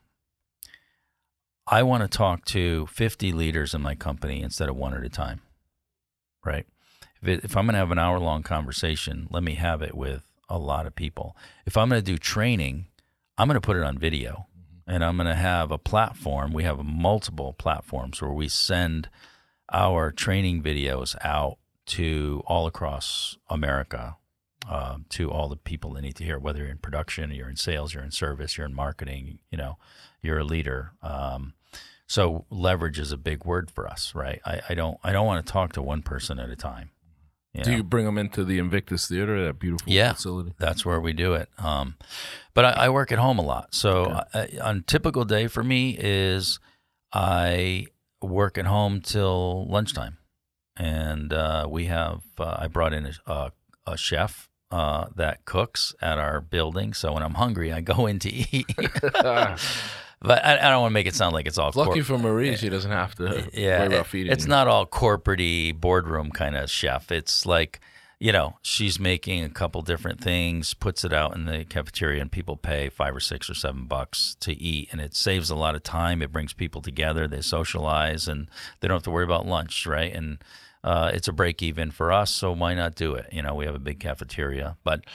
[1.67, 5.09] I want to talk to 50 leaders in my company instead of one at a
[5.09, 5.41] time,
[6.45, 6.65] right?
[7.21, 9.95] If, it, if I'm going to have an hour long conversation, let me have it
[9.95, 11.35] with a lot of people.
[11.65, 12.87] If I'm going to do training,
[13.37, 14.47] I'm going to put it on video
[14.87, 16.51] and I'm going to have a platform.
[16.51, 19.09] We have multiple platforms where we send
[19.71, 21.57] our training videos out
[21.87, 24.17] to all across America,
[24.67, 27.49] um, to all the people that need to hear, it, whether you're in production, you're
[27.49, 29.77] in sales, you're in service, you're in marketing, you know,
[30.21, 30.91] you're a leader.
[31.01, 31.53] Um,
[32.07, 34.41] so leverage is a big word for us, right?
[34.43, 36.89] I, I don't I don't want to talk to one person at a time.
[37.53, 37.77] You Do know?
[37.77, 40.13] you bring them into the Invictus Theater, that beautiful Yeah.
[40.13, 40.53] facility?
[40.59, 41.49] That's where we do it.
[41.57, 41.95] Um,
[42.53, 43.73] but I, I work at home a lot.
[43.73, 46.59] So I, on typical day for me is
[47.13, 47.87] I
[48.21, 50.17] work at home till lunchtime,
[50.77, 53.51] and uh, we have uh, I brought in a, a,
[53.87, 56.93] a chef uh, that cooks at our building.
[56.93, 58.67] So when I'm hungry, I go in to eat.
[60.21, 62.17] but I, I don't want to make it sound like it's all Lucky corp- for
[62.17, 64.49] Marie, she doesn't have to yeah, worry about feeding it's you.
[64.49, 67.11] not all corporatey boardroom kind of chef.
[67.11, 67.79] It's like,
[68.19, 72.29] you know, she's making a couple different things, puts it out in the cafeteria, and
[72.31, 75.75] people pay five or six or seven bucks to eat, and it saves a lot
[75.75, 76.21] of time.
[76.21, 78.49] It brings people together, they socialize, and
[78.81, 80.13] they don't have to worry about lunch, right?
[80.13, 80.43] And
[80.83, 83.27] uh, it's a break even for us, so why not do it?
[83.31, 84.77] You know, we have a big cafeteria.
[84.83, 85.05] But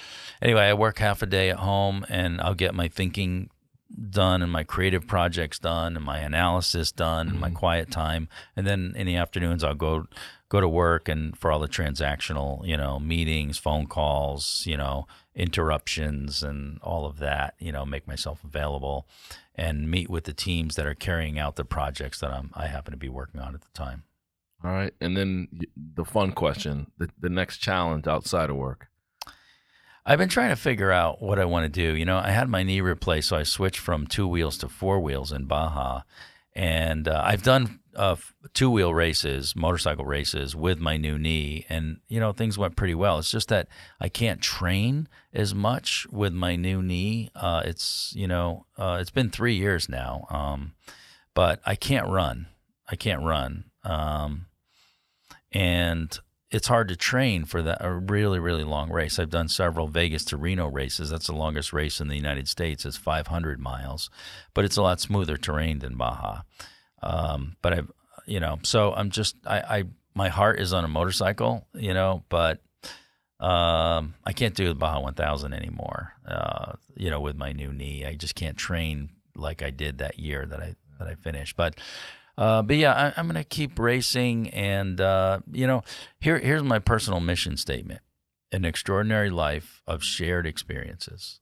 [0.40, 3.50] anyway, I work half a day at home, and I'll get my thinking
[4.10, 7.56] done and my creative projects done and my analysis done and my mm-hmm.
[7.56, 10.06] quiet time and then in the afternoons I'll go
[10.48, 15.06] go to work and for all the transactional you know meetings phone calls you know
[15.34, 19.06] interruptions and all of that you know make myself available
[19.54, 22.92] and meet with the teams that are carrying out the projects that I'm I happen
[22.92, 24.04] to be working on at the time
[24.64, 24.94] All right.
[25.00, 28.88] And then the fun question, the, the next challenge outside of work.
[30.06, 31.96] I've been trying to figure out what I want to do.
[31.96, 35.00] You know, I had my knee replaced, so I switched from two wheels to four
[35.00, 36.02] wheels in Baja,
[36.54, 38.16] and uh, I've done uh,
[38.52, 42.94] two wheel races, motorcycle races with my new knee, and you know things went pretty
[42.94, 43.18] well.
[43.18, 47.30] It's just that I can't train as much with my new knee.
[47.34, 50.74] Uh, it's you know uh, it's been three years now, um,
[51.32, 52.48] but I can't run.
[52.88, 53.64] I can't run.
[53.84, 54.46] Um,
[55.50, 56.18] and
[56.54, 59.18] it's hard to train for that a really really long race.
[59.18, 61.10] I've done several Vegas to Reno races.
[61.10, 62.86] That's the longest race in the United States.
[62.86, 64.08] It's 500 miles,
[64.54, 66.42] but it's a lot smoother terrain than Baja.
[67.02, 67.90] Um, but I've
[68.26, 69.84] you know so I'm just I, I
[70.14, 72.60] my heart is on a motorcycle, you know, but
[73.40, 76.12] um, I can't do the Baja 1000 anymore.
[76.26, 80.20] Uh, you know, with my new knee, I just can't train like I did that
[80.20, 81.56] year that I that I finished.
[81.56, 81.74] But
[82.36, 85.82] uh, but yeah, I, I'm going to keep racing, and uh, you know,
[86.20, 88.00] here here's my personal mission statement:
[88.52, 91.40] an extraordinary life of shared experiences.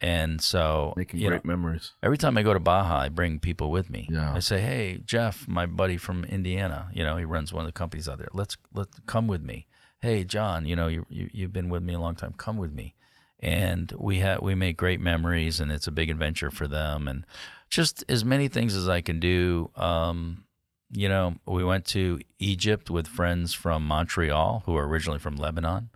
[0.00, 1.90] And so, Making great know, memories.
[2.04, 4.08] every time I go to Baja, I bring people with me.
[4.08, 4.32] Yeah.
[4.32, 7.72] I say, "Hey, Jeff, my buddy from Indiana, you know, he runs one of the
[7.76, 8.28] companies out there.
[8.32, 9.66] Let's let come with me.
[10.00, 12.32] Hey, John, you know, you, you you've been with me a long time.
[12.36, 12.94] Come with me."
[13.40, 17.24] And we have we make great memories, and it's a big adventure for them, and
[17.70, 19.70] just as many things as I can do.
[19.76, 20.44] Um,
[20.90, 25.90] you know, we went to Egypt with friends from Montreal who are originally from Lebanon.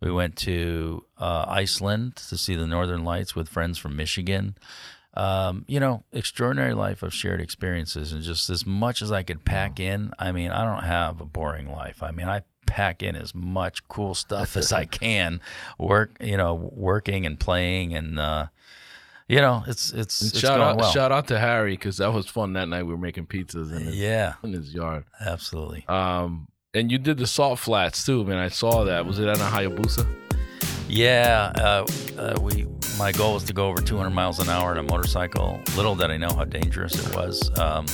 [0.00, 4.56] We went to uh, Iceland to see the Northern Lights with friends from Michigan.
[5.14, 9.44] Um, you know, extraordinary life of shared experiences, and just as much as I could
[9.44, 10.12] pack in.
[10.18, 12.02] I mean, I don't have a boring life.
[12.02, 15.40] I mean, I pack in as much cool stuff as I can.
[15.78, 18.46] Work, you know, working and playing, and uh,
[19.28, 20.90] you know, it's it's, it's shout going out, well.
[20.92, 22.84] shout out to Harry because that was fun that night.
[22.84, 25.04] We were making pizzas in his, yeah, in his yard.
[25.20, 25.84] absolutely.
[25.88, 28.38] Um, and you did the salt flats too, man.
[28.38, 29.06] I saw that.
[29.06, 30.06] Was it at a Hayabusa?
[30.92, 31.86] Yeah, uh,
[32.18, 32.66] uh, we.
[32.98, 35.58] My goal was to go over 200 miles an hour on a motorcycle.
[35.74, 37.50] Little did I know how dangerous it was.
[37.58, 37.86] Um,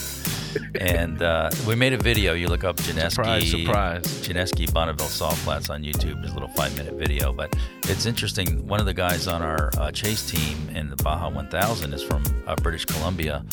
[0.80, 2.34] and uh, we made a video.
[2.34, 4.02] You look up Janesky, Surprise, surprise.
[4.26, 6.20] Janesky Bonneville Salt Flats on YouTube.
[6.20, 8.66] There's a little five minute video, but it's interesting.
[8.66, 12.24] One of the guys on our uh, chase team in the Baja 1000 is from
[12.48, 13.44] uh, British Columbia,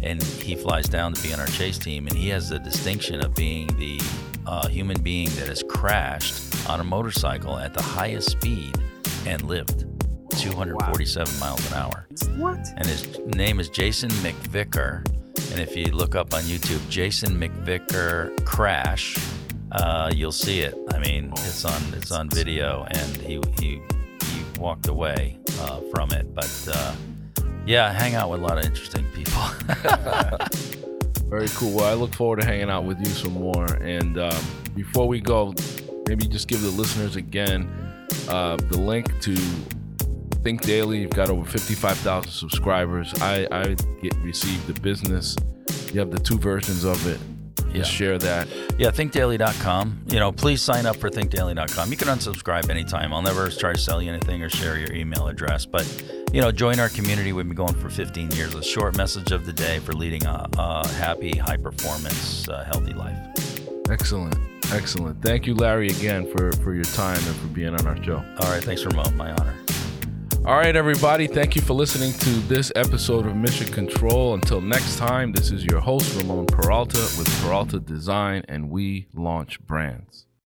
[0.00, 3.20] and he flies down to be on our chase team, and he has the distinction
[3.20, 4.00] of being the
[4.46, 8.74] uh, human being that has crashed on a motorcycle at the highest speed
[9.26, 9.86] and lived
[10.38, 12.06] 247 miles an hour.
[12.36, 12.58] What?
[12.76, 15.06] And his name is Jason McVicar.
[15.52, 19.16] And if you look up on YouTube, Jason McVicar crash,
[19.72, 20.74] uh, you'll see it.
[20.92, 23.80] I mean, it's on it's on video, and he he
[24.24, 26.34] he walked away uh, from it.
[26.34, 26.94] But uh,
[27.66, 29.42] yeah, I hang out with a lot of interesting people.
[31.28, 31.72] Very cool.
[31.72, 33.72] Well, I look forward to hanging out with you some more.
[33.74, 34.44] And um,
[34.74, 35.54] before we go,
[36.06, 37.68] maybe just give the listeners again
[38.28, 39.34] uh, the link to
[40.42, 40.98] Think Daily.
[41.00, 43.12] You've got over 55,000 subscribers.
[43.20, 45.36] I, I get received the business.
[45.92, 47.18] You have the two versions of it.
[47.72, 47.96] Just Yeah.
[47.96, 48.48] share that.
[48.78, 50.02] Yeah, thinkdaily.com.
[50.08, 51.90] You know, please sign up for thinkdaily.com.
[51.90, 53.12] You can unsubscribe anytime.
[53.12, 55.84] I'll never try to sell you anything or share your email address, but
[56.32, 57.32] you know, join our community.
[57.32, 58.54] We've been going for 15 years.
[58.54, 62.92] A short message of the day for leading a, a happy, high performance, uh, healthy
[62.92, 63.16] life.
[63.90, 64.36] Excellent.
[64.72, 65.22] Excellent.
[65.22, 68.16] Thank you, Larry, again for, for your time and for being on our show.
[68.16, 68.64] All right.
[68.64, 69.16] Thanks, Ramon.
[69.16, 69.54] My honor.
[70.46, 71.26] All right, everybody.
[71.26, 74.34] Thank you for listening to this episode of Mission Control.
[74.34, 79.58] Until next time, this is your host, Ramon Peralta with Peralta Design, and we launch
[79.66, 80.26] brands.